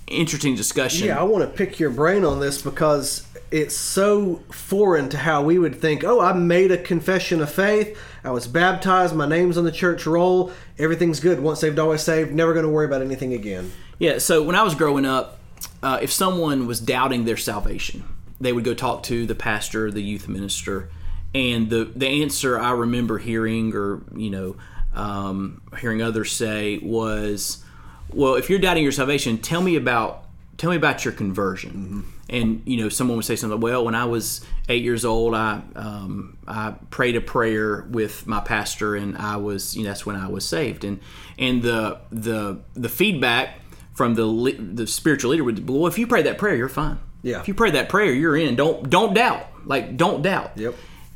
interesting 0.09 0.57
discussion. 0.57 1.07
Yeah, 1.07 1.21
I 1.21 1.23
want 1.23 1.45
to 1.45 1.57
pick 1.57 1.79
your 1.79 1.91
brain 1.91 2.25
on 2.25 2.41
this 2.41 2.63
because 2.63 3.28
it's 3.51 3.77
so 3.77 4.43
foreign 4.51 5.09
to 5.11 5.19
how 5.19 5.43
we 5.43 5.59
would 5.59 5.81
think, 5.81 6.05
oh, 6.05 6.21
I 6.21 6.33
made 6.33 6.71
a 6.71 6.79
confession 6.79 7.41
of 7.41 7.51
faith. 7.51 7.99
I 8.23 8.31
was 8.31 8.47
baptized. 8.47 9.15
My 9.15 9.27
name's 9.27 9.57
on 9.57 9.65
the 9.65 9.73
church 9.73 10.07
roll. 10.07 10.53
Everything's 10.79 11.21
good. 11.21 11.41
Once 11.41 11.61
saved, 11.61 11.79
always 11.79 12.03
saved. 12.03 12.33
Never 12.33 12.53
going 12.53 12.65
to 12.65 12.71
worry 12.71 12.87
about 12.87 13.03
anything 13.03 13.33
again. 13.33 13.73
Yeah, 13.99 14.19
so 14.19 14.43
when 14.43 14.55
I 14.55 14.63
was 14.63 14.75
growing 14.75 15.07
up, 15.07 15.39
uh, 15.83 15.99
if 16.03 16.13
someone 16.13 16.67
was 16.67 16.81
doubting 16.81 17.25
their 17.25 17.37
salvation, 17.37 18.05
they 18.41 18.53
would 18.53 18.65
go 18.65 18.75
talk 18.75 19.03
to 19.05 19.27
the 19.27 19.35
pastor, 19.35 19.91
the 19.91 20.03
youth 20.03 20.29
minister, 20.29 20.91
and 21.35 21.69
the 21.69 21.85
the 21.85 22.23
answer 22.23 22.59
I 22.59 22.73
remember 22.73 23.19
hearing, 23.19 23.75
or 23.75 24.03
you 24.15 24.31
know, 24.31 24.57
um, 24.95 25.63
hearing 25.81 26.01
others 26.01 26.33
say 26.33 26.79
was, 26.79 27.65
"Well, 28.13 28.37
if 28.37 28.49
you're 28.49 28.61
doubting 28.61 28.83
your 28.83 28.93
salvation, 28.93 29.39
tell 29.39 29.63
me 29.63 29.77
about 29.77 30.28
tell 30.59 30.71
me 30.71 30.77
about 30.77 31.05
your 31.05 31.13
conversion." 31.15 32.05
And 32.29 32.63
you 32.67 32.77
know, 32.77 32.91
someone 32.91 33.17
would 33.17 33.25
say 33.25 33.37
something. 33.37 33.59
Well, 33.59 33.85
when 33.85 33.95
I 33.95 34.05
was 34.05 34.45
eight 34.69 34.83
years 34.83 35.07
old, 35.07 35.35
I 35.35 35.63
um, 35.75 36.37
I 36.47 36.75
prayed 36.91 37.17
a 37.17 37.23
prayer 37.23 37.87
with 37.91 38.27
my 38.27 38.41
pastor, 38.41 38.95
and 38.95 39.17
I 39.17 39.39
was 39.39 39.75
you 39.75 39.85
know 39.85 39.89
that's 39.89 40.05
when 40.05 40.17
I 40.17 40.29
was 40.29 40.47
saved. 40.47 40.85
And 40.85 41.01
and 41.39 41.63
the 41.63 41.99
the 42.11 42.61
the 42.75 42.91
feedback 42.91 43.61
from 43.95 44.15
the 44.15 44.55
the 44.75 44.87
spiritual 44.87 45.31
leader 45.31 45.43
would, 45.43 45.67
be, 45.67 45.73
well, 45.73 45.87
if 45.87 45.99
you 45.99 46.07
pray 46.07 46.23
that 46.23 46.39
prayer, 46.39 46.55
you're 46.55 46.69
fine. 46.69 46.99
Yeah. 47.23 47.41
If 47.41 47.49
you 47.49 47.55
pray 47.55 47.73
that 47.73 47.89
prayer, 47.89 48.13
you're 48.13 48.37
in. 48.37 48.55
Don't 48.55 48.89
don't 48.89 49.15
doubt. 49.15 49.47
Like 49.65 49.97
don't 49.97 50.23
doubt. 50.23 50.53
Yep. 50.57 50.75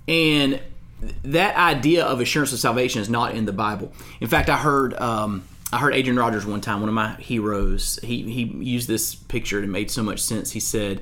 And 0.09 0.61
that 1.25 1.57
idea 1.57 2.05
of 2.05 2.21
assurance 2.21 2.53
of 2.53 2.59
salvation 2.59 3.01
is 3.01 3.09
not 3.09 3.35
in 3.35 3.45
the 3.45 3.53
Bible. 3.53 3.93
In 4.21 4.29
fact, 4.29 4.49
I 4.49 4.57
heard 4.57 4.95
um, 4.95 5.45
I 5.73 5.79
heard 5.79 5.95
Adrian 5.95 6.19
Rogers 6.19 6.45
one 6.45 6.61
time, 6.61 6.81
one 6.81 6.89
of 6.89 6.95
my 6.95 7.15
heroes. 7.15 7.99
He 8.03 8.23
he 8.31 8.43
used 8.43 8.89
this 8.89 9.15
picture 9.15 9.59
and 9.59 9.65
it 9.67 9.71
made 9.71 9.91
so 9.91 10.03
much 10.03 10.21
sense. 10.21 10.51
He 10.53 10.61
said, 10.61 11.01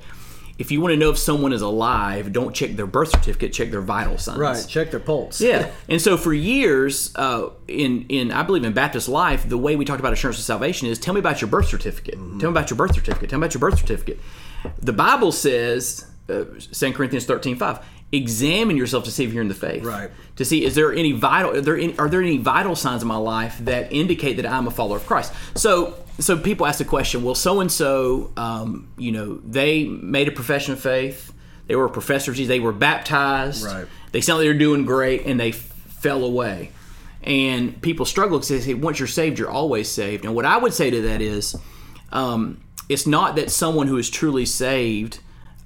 "If 0.59 0.71
you 0.71 0.81
want 0.81 0.93
to 0.93 0.97
know 0.97 1.11
if 1.11 1.19
someone 1.19 1.53
is 1.53 1.61
alive, 1.63 2.33
don't 2.33 2.55
check 2.55 2.77
their 2.77 2.87
birth 2.87 3.11
certificate, 3.11 3.53
check 3.53 3.71
their 3.71 3.81
vital 3.81 4.17
signs." 4.17 4.39
Right. 4.39 4.65
Check 4.69 4.91
their 4.93 5.01
pulse. 5.01 5.41
Yeah, 5.41 5.71
and 5.89 6.01
so 6.01 6.17
for 6.17 6.33
years, 6.33 7.13
uh, 7.17 7.49
in 7.67 8.07
in 8.09 8.31
I 8.31 8.43
believe 8.45 8.63
in 8.65 8.73
Baptist 8.73 9.09
life, 9.09 9.49
the 9.49 9.59
way 9.59 9.75
we 9.75 9.85
talked 9.85 10.01
about 10.01 10.13
assurance 10.13 10.39
of 10.39 10.45
salvation 10.45 10.87
is 10.89 10.99
tell 10.99 11.15
me 11.15 11.21
about 11.21 11.41
your 11.41 11.49
birth 11.51 11.67
certificate. 11.69 12.15
Tell 12.15 12.51
me 12.51 12.59
about 12.59 12.71
your 12.71 12.77
birth 12.77 12.95
certificate. 12.95 13.29
Tell 13.31 13.39
me 13.41 13.47
about 13.47 13.55
your 13.55 13.61
birth 13.61 13.79
certificate. 13.81 14.21
The 14.79 14.93
Bible 14.93 15.33
says, 15.33 16.07
uh, 16.29 16.45
2 16.73 16.93
Corinthians 16.93 17.25
thirteen 17.25 17.57
five. 17.57 17.81
Examine 18.13 18.77
yourself 18.77 19.05
to 19.05 19.11
see 19.11 19.25
if 19.25 19.33
you're 19.33 19.43
in 19.43 19.49
the 19.49 19.55
faith. 19.55 19.85
Right. 19.85 20.11
To 20.37 20.45
see 20.45 20.65
is 20.65 20.75
there 20.75 20.93
any 20.93 21.13
vital 21.13 21.57
are 21.57 21.61
there 21.61 21.77
any, 21.77 21.97
are 21.99 22.09
there 22.09 22.21
any 22.21 22.39
vital 22.39 22.75
signs 22.75 23.03
in 23.03 23.09
my 23.09 23.17
life 23.17 23.59
that 23.61 23.93
indicate 23.93 24.35
that 24.35 24.47
I'm 24.47 24.67
a 24.67 24.71
follower 24.71 24.97
of 24.97 25.07
Christ? 25.07 25.33
So 25.55 25.95
so 26.21 26.37
people 26.37 26.67
ask 26.67 26.79
the 26.79 26.85
question, 26.85 27.23
well, 27.23 27.35
so 27.35 27.61
and 27.61 27.73
so, 27.73 28.33
you 28.99 29.13
know, 29.13 29.41
they 29.45 29.85
made 29.85 30.29
a 30.29 30.33
profession 30.33 30.75
of 30.75 30.81
faith. 30.81 31.33
They 31.67 31.77
were 31.77 31.89
professors. 31.89 32.37
They 32.47 32.61
were 32.61 32.73
baptized. 32.73 33.65
Right. 33.65 33.87
They 34.13 34.21
sound 34.21 34.39
like 34.39 34.47
they're 34.47 34.55
doing 34.55 34.85
great, 34.85 35.25
and 35.25 35.39
they 35.39 35.51
f- 35.51 35.57
fell 35.57 36.25
away. 36.25 36.73
And 37.23 37.81
people 37.81 38.07
struggle 38.07 38.39
because 38.39 38.49
they 38.49 38.61
say, 38.61 38.75
once 38.75 38.99
you're 38.99 39.07
saved, 39.07 39.39
you're 39.39 39.51
always 39.51 39.89
saved. 39.89 40.25
And 40.25 40.35
what 40.35 40.45
I 40.45 40.57
would 40.57 40.75
say 40.75 40.91
to 40.91 41.03
that 41.03 41.21
is, 41.21 41.57
um, 42.11 42.61
it's 42.89 43.07
not 43.07 43.37
that 43.37 43.51
someone 43.51 43.87
who 43.87 43.99
is 43.99 44.11
truly 44.11 44.47
saved 44.47 45.21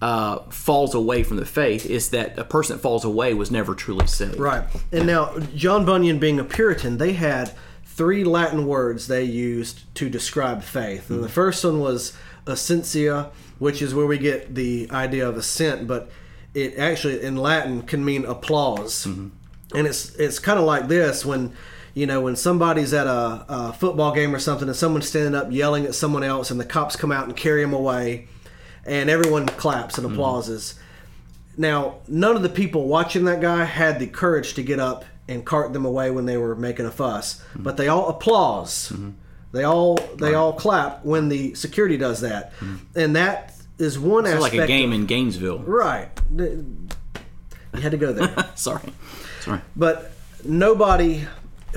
uh, 0.05 0.39
falls 0.51 0.95
away 0.95 1.23
from 1.23 1.39
the 1.39 1.47
faith. 1.47 1.87
is 1.87 2.11
that 2.11 2.39
a 2.39 2.45
person 2.45 2.77
that 2.77 2.83
falls 2.83 3.07
away 3.07 3.33
was 3.33 3.51
never 3.51 3.75
truly 3.75 4.07
saved. 4.07 4.39
Right. 4.39 4.63
And 4.93 5.07
now, 5.07 5.39
John 5.57 5.87
Bunyan 5.87 6.19
being 6.19 6.39
a 6.39 6.45
Puritan, 6.45 6.99
they 6.99 7.15
had 7.15 7.55
three 7.87 8.23
Latin 8.23 8.67
words 8.67 9.07
they 9.07 9.25
used 9.25 9.95
to 9.95 10.11
describe 10.11 10.63
faith. 10.63 11.09
And 11.09 11.25
the 11.25 11.29
first 11.31 11.65
one 11.65 11.81
was 11.81 12.13
essentia, 12.47 13.31
which 13.59 13.81
is 13.81 13.95
where 13.95 14.05
we 14.05 14.19
get 14.19 14.55
the 14.55 14.89
idea 14.91 15.27
of 15.27 15.39
assent, 15.39 15.89
but 15.89 16.11
it 16.53 16.77
actually 16.77 17.23
in 17.23 17.39
Latin 17.39 17.81
can 17.81 18.05
mean 18.05 18.27
applause. 18.27 19.07
and 19.07 19.33
it's 19.87 20.15
it's 20.17 20.39
kind 20.39 20.59
of 20.59 20.67
like 20.67 20.87
this 20.87 21.25
when 21.25 21.55
you 21.95 22.05
know 22.05 22.21
when 22.21 22.37
somebody's 22.37 22.93
at 22.93 23.07
a, 23.07 23.47
a 23.49 23.73
football 23.73 24.13
game 24.13 24.35
or 24.35 24.39
something 24.39 24.69
and 24.69 24.77
someone's 24.77 25.09
standing 25.09 25.35
up 25.35 25.51
yelling 25.51 25.87
at 25.87 25.95
someone 25.95 26.23
else 26.23 26.51
and 26.51 26.61
the 26.61 26.65
cops 26.65 26.95
come 26.95 27.11
out 27.11 27.25
and 27.25 27.37
carry 27.37 27.63
him 27.63 27.73
away 27.73 28.29
and 28.87 29.11
everyone 29.11 29.47
claps 29.47 29.99
and 29.99 30.07
mm-hmm. 30.07 30.15
applauses. 30.15 30.79
Now 31.57 31.97
none 32.09 32.37
of 32.37 32.43
the 32.43 32.49
people 32.49 32.87
watching 32.89 33.25
that 33.25 33.41
guy 33.41 33.65
had 33.65 33.99
the 33.99 34.07
courage 34.07 34.55
to 34.55 34.63
get 34.63 34.81
up 34.81 35.05
and 35.29 35.45
cart 35.45 35.73
them 35.73 35.85
away 35.85 36.11
when 36.11 36.27
they 36.27 36.37
were 36.37 36.55
making 36.55 36.85
a 36.85 36.91
fuss 36.91 37.41
mm-hmm. 37.41 37.63
but 37.63 37.77
they 37.77 37.89
all 37.89 38.09
applause. 38.09 38.91
Mm-hmm. 38.91 39.11
They 39.53 39.63
all 39.63 39.97
they 40.17 40.35
all 40.35 40.53
clap 40.53 41.05
when 41.05 41.29
the 41.29 41.55
security 41.55 41.97
does 41.97 42.23
that. 42.23 42.53
And 42.97 43.15
that 43.15 43.55
is 43.79 43.99
one 43.99 44.27
It's 44.27 44.35
aspect 44.35 44.55
like 44.55 44.65
a 44.65 44.67
game 44.67 44.91
of- 44.93 45.01
in 45.01 45.07
Gainesville. 45.07 45.61
right. 45.61 46.09
You 46.37 47.81
had 47.81 47.93
to 47.93 47.99
go 47.99 48.13
there. 48.13 48.51
Sorry, 48.55 48.93
sorry. 49.41 49.61
but 49.75 50.13
nobody 50.45 51.27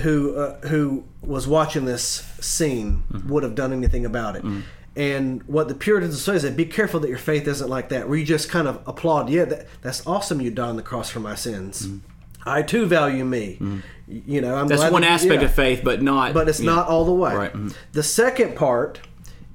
who 0.02 0.36
uh, 0.36 0.60
who 0.68 1.04
was 1.22 1.48
watching 1.48 1.86
this 1.86 2.24
scene 2.40 3.04
would 3.28 3.44
have 3.44 3.56
done 3.56 3.74
anything 3.74 4.06
about 4.06 4.36
it. 4.36 4.44
And 4.98 5.44
what 5.44 5.68
the 5.68 5.76
Puritans 5.76 6.20
say 6.20 6.36
is 6.36 6.42
that 6.42 6.58
be 6.58 6.66
careful 6.66 7.00
that 7.02 7.08
your 7.08 7.20
faith 7.20 7.48
isn't 7.48 7.70
like 7.70 7.90
that, 7.90 8.10
where 8.10 8.18
you 8.18 8.26
just 8.26 8.50
kind 8.50 8.68
of 8.68 8.82
applaud. 8.88 9.30
Yeah, 9.30 9.46
that, 9.46 9.68
that's 9.84 10.06
awesome. 10.08 10.42
You 10.42 10.50
died 10.50 10.70
on 10.70 10.76
the 10.76 10.82
cross 10.82 11.10
for 11.12 11.20
my 11.20 11.36
sins. 11.36 11.88
Mm-hmm. 11.88 12.50
I 12.50 12.64
too 12.64 12.88
value 12.88 13.24
me. 13.24 13.58
Mm-hmm. 13.62 13.80
You 14.08 14.42
know, 14.42 14.56
I'm 14.56 14.68
That's 14.68 14.90
one 14.92 15.04
that- 15.04 15.12
aspect 15.12 15.42
yeah. 15.42 15.48
of 15.50 15.54
faith, 15.54 15.82
but 15.84 16.02
not. 16.02 16.34
but 16.34 16.50
it's 16.50 16.60
not 16.60 16.88
all 16.88 17.06
the 17.06 17.12
way. 17.12 17.36
Right, 17.36 17.54
mhm. 17.54 17.76
The 17.92 18.02
second 18.04 18.56
part 18.56 19.02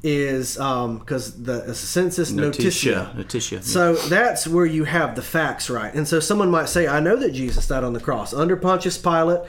is 0.04 0.58
um, 0.60 0.98
because 0.98 1.42
the 1.42 1.74
census 1.74 2.30
notitia. 2.30 2.64
Notitia, 2.64 3.14
notitia, 3.16 3.58
yeah. 3.58 3.62
So 3.64 3.94
that's 3.94 4.46
where 4.46 4.66
you 4.66 4.84
have 4.84 5.16
the 5.16 5.22
facts 5.22 5.70
right. 5.70 5.92
And 5.94 6.06
so 6.06 6.20
someone 6.20 6.50
might 6.50 6.68
say, 6.68 6.86
I 6.86 7.00
know 7.00 7.16
that 7.16 7.32
Jesus 7.32 7.66
died 7.66 7.82
on 7.82 7.94
the 7.94 8.00
cross 8.00 8.34
under 8.34 8.56
Pontius 8.56 8.98
Pilate, 8.98 9.40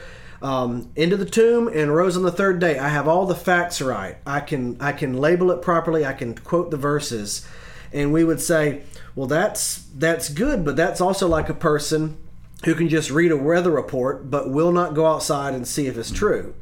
um, 0.44 0.90
into 0.94 1.16
the 1.16 1.24
tomb, 1.24 1.68
and 1.68 1.94
rose 1.94 2.16
on 2.16 2.22
the 2.22 2.30
third 2.30 2.60
day. 2.60 2.78
I 2.78 2.88
have 2.90 3.08
all 3.08 3.26
the 3.26 3.34
facts 3.34 3.80
right. 3.80 4.18
I 4.26 4.40
can 4.40 4.76
I 4.80 4.92
can 4.92 5.16
label 5.16 5.50
it 5.50 5.62
properly. 5.62 6.04
I 6.04 6.12
can 6.12 6.34
quote 6.36 6.70
the 6.70 6.76
verses, 6.76 7.48
and 7.92 8.12
we 8.12 8.24
would 8.24 8.40
say, 8.40 8.82
well, 9.14 9.26
that's 9.26 9.86
that's 9.94 10.28
good, 10.28 10.64
but 10.64 10.76
that's 10.76 11.00
also 11.00 11.26
like 11.26 11.48
a 11.48 11.54
person 11.54 12.18
who 12.64 12.74
can 12.74 12.88
just 12.88 13.10
read 13.10 13.30
a 13.32 13.36
weather 13.36 13.70
report 13.70 14.30
but 14.30 14.48
will 14.50 14.72
not 14.72 14.94
go 14.94 15.06
outside 15.06 15.54
and 15.54 15.66
see 15.68 15.86
if 15.86 15.98
it's 15.98 16.10
true. 16.10 16.54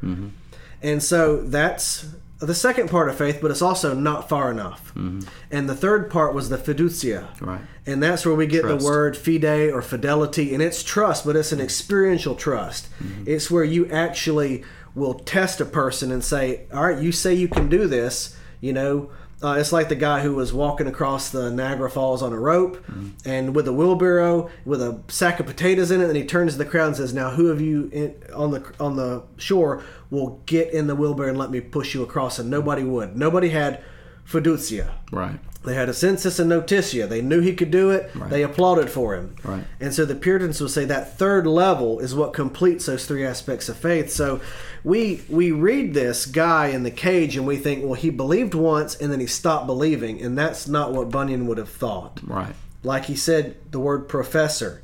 And 0.82 1.00
so 1.02 1.42
that's 1.42 2.06
the 2.46 2.55
second 2.55 2.90
part 2.90 3.09
of 3.09 3.16
faith, 3.16 3.38
but 3.40 3.50
it's 3.50 3.62
also 3.62 3.94
not 3.94 4.28
far 4.28 4.50
enough. 4.50 4.92
Mm-hmm. 4.94 5.20
And 5.50 5.68
the 5.68 5.74
third 5.74 6.11
part 6.11 6.35
was 6.35 6.48
the 6.48 6.59
fiducia. 6.59 7.40
Right. 7.40 7.61
And 7.87 8.02
that's 8.02 8.26
where 8.26 8.35
we 8.35 8.46
get 8.46 8.62
Trust. 8.62 8.78
the 8.78 8.85
word 8.85 9.16
fide 9.16 9.70
or 9.70 9.83
fidelity. 9.83 10.52
And 10.52 10.62
it's 10.62 10.83
trust, 10.83 11.24
but 11.24 11.37
it's 11.37 11.52
an 11.52 11.61
experiential 11.61 12.35
trust. 12.35 12.88
Mm-hmm. 13.02 13.24
It's 13.26 13.50
where 13.50 13.64
you 13.64 13.87
actually 13.90 14.64
will 14.94 15.14
test 15.14 15.61
a 15.61 15.64
person 15.64 16.11
and 16.11 16.22
say, 16.22 16.66
All 16.72 16.85
right, 16.85 17.02
you 17.02 17.12
say 17.12 17.35
you 17.35 17.48
can 17.48 17.68
do 17.68 17.87
this, 17.87 18.37
you 18.61 18.72
know. 18.72 19.11
Uh, 19.42 19.57
it's 19.59 19.72
like 19.72 19.88
the 19.88 19.96
guy 19.96 20.20
who 20.20 20.35
was 20.35 20.52
walking 20.52 20.87
across 20.87 21.31
the 21.31 21.50
Niagara 21.50 21.90
Falls 21.90 22.22
on 22.22 22.33
a 22.33 22.38
rope 22.38 22.83
and 23.24 23.55
with 23.57 23.66
a 23.66 23.72
wheelbarrow 23.72 24.48
with 24.64 24.81
a 24.81 25.00
sack 25.09 25.40
of 25.40 25.46
potatoes 25.46 25.90
in 25.90 26.00
it, 26.00 26.09
and 26.09 26.16
he 26.16 26.24
turns 26.24 26.52
to 26.52 26.59
the 26.59 26.64
crowd 26.64 26.88
and 26.88 26.96
says, 26.96 27.12
"Now, 27.12 27.31
who 27.31 27.48
of 27.48 27.61
you 27.61 27.90
in, 27.92 28.14
on 28.35 28.52
the 28.52 28.62
on 28.78 28.96
the 28.96 29.24
shore 29.37 29.83
will 30.11 30.40
get 30.46 30.72
in 30.72 30.87
the 30.87 30.94
wheelbarrow 30.94 31.31
and 31.31 31.38
let 31.38 31.50
me 31.50 31.61
push 31.61 31.92
you 31.94 32.02
across?" 32.02 32.38
And 32.38 32.50
nobody 32.50 32.85
would. 32.85 33.16
Nobody 33.16 33.48
had 33.48 33.83
fiducia. 34.26 34.90
Right. 35.11 35.40
They 35.64 35.75
had 35.75 35.88
assensus 35.88 36.40
and 36.40 36.48
notitia. 36.48 37.07
They 37.07 37.22
knew 37.22 37.40
he 37.40 37.55
could 37.55 37.70
do 37.70 37.90
it. 37.90 38.11
They 38.29 38.42
applauded 38.42 38.90
for 38.90 39.14
him. 39.14 39.37
Right. 39.44 39.64
And 39.81 39.94
so 39.94 40.05
the 40.05 40.16
Puritans 40.16 40.61
would 40.61 40.70
say 40.70 40.85
that 40.87 41.16
third 41.18 41.46
level 41.46 42.01
is 42.01 42.14
what 42.14 42.33
completes 42.33 42.87
those 42.87 43.07
three 43.07 43.25
aspects 43.25 43.68
of 43.68 43.77
faith. 43.77 44.11
So 44.11 44.40
we 44.83 45.22
we 45.29 45.53
read 45.53 45.94
this 45.94 46.27
guy 46.27 46.68
in 46.68 46.83
the 46.83 46.90
cage 46.90 47.37
and 47.37 47.46
we 47.46 47.57
think, 47.57 47.85
well, 47.85 47.94
he 47.94 48.11
believed 48.11 48.55
once 48.55 48.96
and 48.96 49.12
then 49.12 49.20
he 49.20 49.27
stopped 49.27 49.66
believing, 49.66 50.20
and 50.20 50.37
that's 50.37 50.66
not 50.66 50.92
what 50.92 51.11
Bunyan 51.11 51.46
would 51.46 51.59
have 51.59 51.68
thought. 51.68 52.20
Right. 52.25 52.55
Like 52.83 53.05
he 53.05 53.14
said, 53.14 53.57
the 53.70 53.79
word 53.79 54.09
professor. 54.09 54.83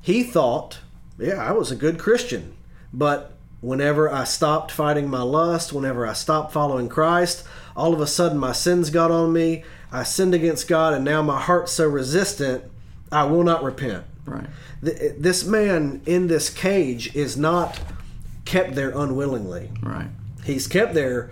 He 0.00 0.22
thought, 0.22 0.80
yeah, 1.18 1.42
I 1.42 1.52
was 1.52 1.70
a 1.70 1.76
good 1.76 1.98
Christian, 1.98 2.54
but 2.92 3.32
whenever 3.60 4.12
I 4.12 4.24
stopped 4.24 4.70
fighting 4.70 5.08
my 5.08 5.22
lust, 5.22 5.72
whenever 5.72 6.06
I 6.06 6.12
stopped 6.12 6.52
following 6.52 6.88
Christ, 6.88 7.44
all 7.74 7.92
of 7.94 8.00
a 8.00 8.06
sudden 8.06 8.38
my 8.38 8.52
sins 8.52 8.90
got 8.90 9.10
on 9.10 9.32
me. 9.32 9.64
I 9.92 10.02
sinned 10.02 10.34
against 10.34 10.68
God, 10.68 10.94
and 10.94 11.04
now 11.04 11.22
my 11.22 11.40
heart's 11.40 11.72
so 11.72 11.86
resistant, 11.88 12.64
I 13.10 13.24
will 13.24 13.42
not 13.44 13.62
repent. 13.62 14.04
Right. 14.26 14.46
Th- 14.84 15.14
This 15.18 15.44
man 15.44 16.02
in 16.06 16.26
this 16.26 16.50
cage 16.50 17.14
is 17.16 17.36
not 17.36 17.80
kept 18.44 18.74
there 18.74 18.90
unwillingly. 18.90 19.70
Right. 19.82 20.08
He's 20.44 20.66
kept 20.66 20.94
there 20.94 21.30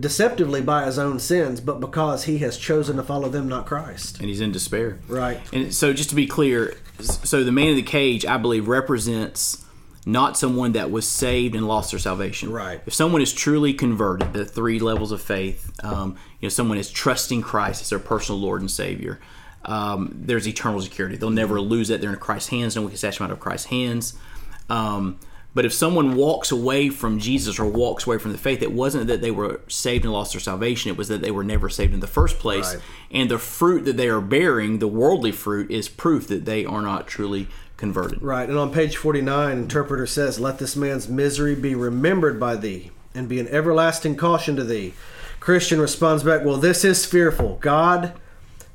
deceptively 0.00 0.60
by 0.62 0.84
his 0.86 0.98
own 0.98 1.18
sins, 1.18 1.60
but 1.60 1.80
because 1.80 2.24
he 2.24 2.38
has 2.38 2.56
chosen 2.56 2.96
to 2.96 3.02
follow 3.02 3.28
them, 3.28 3.48
not 3.48 3.66
Christ. 3.66 4.18
And 4.20 4.28
he's 4.28 4.40
in 4.40 4.52
despair. 4.52 4.98
Right. 5.08 5.40
And 5.52 5.74
so, 5.74 5.92
just 5.92 6.10
to 6.10 6.16
be 6.16 6.26
clear, 6.26 6.74
so 7.00 7.44
the 7.44 7.52
man 7.52 7.68
in 7.68 7.76
the 7.76 7.82
cage, 7.82 8.24
I 8.24 8.36
believe, 8.36 8.68
represents 8.68 9.64
not 10.08 10.38
someone 10.38 10.72
that 10.72 10.92
was 10.92 11.06
saved 11.06 11.56
and 11.56 11.66
lost 11.66 11.90
their 11.90 11.98
salvation. 11.98 12.52
Right. 12.52 12.80
If 12.86 12.94
someone 12.94 13.20
is 13.20 13.32
truly 13.32 13.74
converted, 13.74 14.32
the 14.32 14.44
three 14.44 14.78
levels 14.78 15.10
of 15.10 15.20
faith, 15.20 15.72
um, 15.82 16.16
you 16.40 16.46
know, 16.46 16.48
someone 16.48 16.78
is 16.78 16.90
trusting 16.90 17.42
Christ 17.42 17.82
as 17.82 17.90
their 17.90 17.98
personal 17.98 18.40
Lord 18.40 18.60
and 18.60 18.70
Savior. 18.70 19.18
Um, 19.64 20.12
there's 20.14 20.46
eternal 20.46 20.80
security. 20.80 21.16
They'll 21.16 21.30
never 21.30 21.60
lose 21.60 21.88
that. 21.88 22.00
They're 22.00 22.12
in 22.12 22.18
Christ's 22.20 22.50
hands. 22.50 22.76
No 22.76 22.82
one 22.82 22.90
can 22.90 22.98
snatch 22.98 23.18
them 23.18 23.26
out 23.26 23.32
of 23.32 23.40
Christ's 23.40 23.66
hands. 23.66 24.14
Um, 24.70 25.18
but 25.54 25.64
if 25.64 25.72
someone 25.72 26.16
walks 26.16 26.52
away 26.52 26.90
from 26.90 27.18
Jesus 27.18 27.58
or 27.58 27.64
walks 27.64 28.06
away 28.06 28.18
from 28.18 28.30
the 28.30 28.38
faith, 28.38 28.62
it 28.62 28.72
wasn't 28.72 29.06
that 29.06 29.22
they 29.22 29.30
were 29.30 29.62
saved 29.68 30.04
and 30.04 30.12
lost 30.12 30.34
their 30.34 30.40
salvation. 30.40 30.90
It 30.90 30.98
was 30.98 31.08
that 31.08 31.22
they 31.22 31.30
were 31.30 31.42
never 31.42 31.68
saved 31.68 31.94
in 31.94 32.00
the 32.00 32.06
first 32.06 32.38
place. 32.38 32.74
Right. 32.74 32.84
And 33.10 33.30
the 33.30 33.38
fruit 33.38 33.86
that 33.86 33.96
they 33.96 34.08
are 34.08 34.20
bearing, 34.20 34.78
the 34.78 34.86
worldly 34.86 35.32
fruit, 35.32 35.70
is 35.70 35.88
proof 35.88 36.28
that 36.28 36.44
they 36.44 36.64
are 36.64 36.82
not 36.82 37.08
truly 37.08 37.48
converted. 37.76 38.22
Right, 38.22 38.48
and 38.48 38.58
on 38.58 38.72
page 38.72 38.96
49, 38.96 39.58
interpreter 39.58 40.06
says, 40.06 40.40
Let 40.40 40.58
this 40.58 40.76
man's 40.76 41.08
misery 41.08 41.54
be 41.54 41.74
remembered 41.74 42.40
by 42.40 42.56
thee, 42.56 42.90
and 43.14 43.28
be 43.28 43.40
an 43.40 43.48
everlasting 43.48 44.16
caution 44.16 44.56
to 44.56 44.64
thee. 44.64 44.94
Christian 45.40 45.80
responds 45.80 46.22
back, 46.22 46.44
Well, 46.44 46.56
this 46.56 46.84
is 46.84 47.06
fearful. 47.06 47.58
God, 47.60 48.12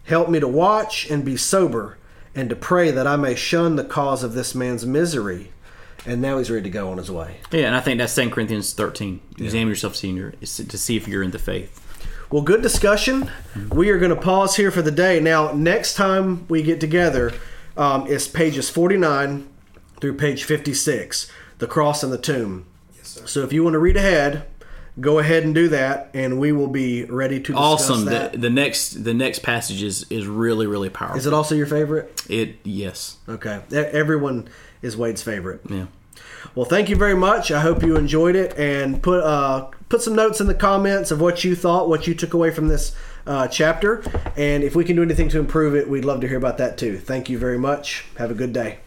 help 0.06 0.30
me 0.30 0.40
to 0.40 0.48
watch 0.48 1.10
and 1.10 1.26
be 1.26 1.38
sober, 1.38 1.98
and 2.34 2.50
to 2.50 2.56
pray 2.56 2.92
that 2.92 3.08
I 3.08 3.16
may 3.16 3.36
shun 3.36 3.76
the 3.76 3.84
cause 3.84 4.24
of 4.24 4.34
this 4.34 4.56
man's 4.56 4.86
misery. 4.86 5.52
And 6.04 6.20
now 6.20 6.40
he's 6.40 6.50
ready 6.50 6.64
to 6.64 6.70
go 6.70 6.90
on 6.90 6.98
his 6.98 7.12
way. 7.12 7.38
Yeah, 7.52 7.68
and 7.68 7.76
I 7.76 7.80
think 7.80 8.00
that's 8.00 8.16
2 8.16 8.32
Corinthians 8.32 8.74
13. 8.74 9.20
Examine 9.38 9.68
yourself, 9.68 9.96
senior, 9.96 10.32
to 10.32 10.78
see 10.78 10.98
if 10.98 11.08
you're 11.08 11.22
in 11.22 11.30
the 11.30 11.38
faith. 11.38 11.78
Well, 12.32 12.42
good 12.42 12.62
discussion. 12.64 13.24
Mm-hmm. 13.54 13.76
We 13.76 13.90
are 13.90 14.00
going 14.00 14.16
to 14.16 14.20
pause 14.20 14.56
here 14.56 14.72
for 14.72 14.82
the 14.82 14.90
day. 14.90 15.20
Now, 15.20 15.52
next 15.52 15.96
time 15.96 16.48
we 16.48 16.64
get 16.64 16.80
together, 16.80 17.34
um, 17.78 18.08
is 18.08 18.28
pages 18.28 18.70
49 18.70 19.48
through 20.00 20.14
page 20.18 20.44
56, 20.44 21.32
the 21.60 21.68
cross 21.68 22.04
and 22.04 22.12
the 22.12 22.18
tomb. 22.18 22.66
Yes, 22.98 23.08
sir. 23.08 23.28
So 23.28 23.44
if 23.44 23.54
you 23.54 23.64
want 23.64 23.74
to 23.74 23.80
read 23.80 23.98
ahead, 23.98 24.46
go 25.00 25.20
ahead 25.20 25.44
and 25.44 25.54
do 25.56 25.68
that, 25.70 26.10
and 26.14 26.40
we 26.40 26.52
will 26.52 26.68
be 26.68 27.06
ready 27.06 27.40
to 27.40 27.54
discuss 27.54 27.90
Awesome. 27.90 28.06
that. 28.06 28.34
The, 28.34 28.38
the 28.40 28.50
next 28.50 29.04
the 29.04 29.14
next 29.14 29.40
passage 29.40 29.84
is, 29.84 30.06
is 30.10 30.28
really 30.28 30.68
really 30.68 30.90
powerful. 30.90 31.18
Is 31.18 31.26
it 31.26 31.34
also 31.34 31.56
your 31.56 31.68
favorite? 31.68 32.24
It 32.30 32.58
yes. 32.64 33.18
Okay. 33.30 33.62
Everyone 33.72 34.50
is 34.82 34.98
Wade's 34.98 35.22
favorite. 35.24 35.62
Yeah. 35.70 35.88
Well, 36.56 36.66
thank 36.66 36.90
you 36.90 36.96
very 36.96 37.16
much. 37.16 37.52
I 37.52 37.62
hope 37.62 37.84
you 37.84 37.96
enjoyed 37.96 38.36
it, 38.36 38.58
and 38.58 39.02
put 39.02 39.24
uh, 39.24 39.70
put 39.90 40.02
some 40.02 40.16
notes 40.16 40.42
in 40.42 40.48
the 40.48 40.56
comments 40.56 41.12
of 41.12 41.22
what 41.22 41.44
you 41.44 41.56
thought, 41.56 41.88
what 41.88 42.08
you 42.08 42.16
took 42.16 42.34
away 42.34 42.52
from 42.52 42.68
this 42.68 42.96
uh, 43.26 43.48
chapter, 43.48 44.04
and 44.36 44.64
if 44.64 44.76
we 44.76 44.84
can 44.84 44.96
do 44.96 45.04
anything 45.04 45.30
to 45.30 45.40
improve 45.40 45.76
it, 45.76 45.90
we'd 45.90 46.06
love 46.06 46.22
to 46.22 46.28
hear 46.28 46.38
about 46.38 46.58
that 46.58 46.78
too. 46.78 46.98
Thank 46.98 47.30
you 47.30 47.38
very 47.38 47.58
much. 47.58 48.06
Have 48.18 48.32
a 48.32 48.36
good 48.36 48.54
day. 48.54 48.80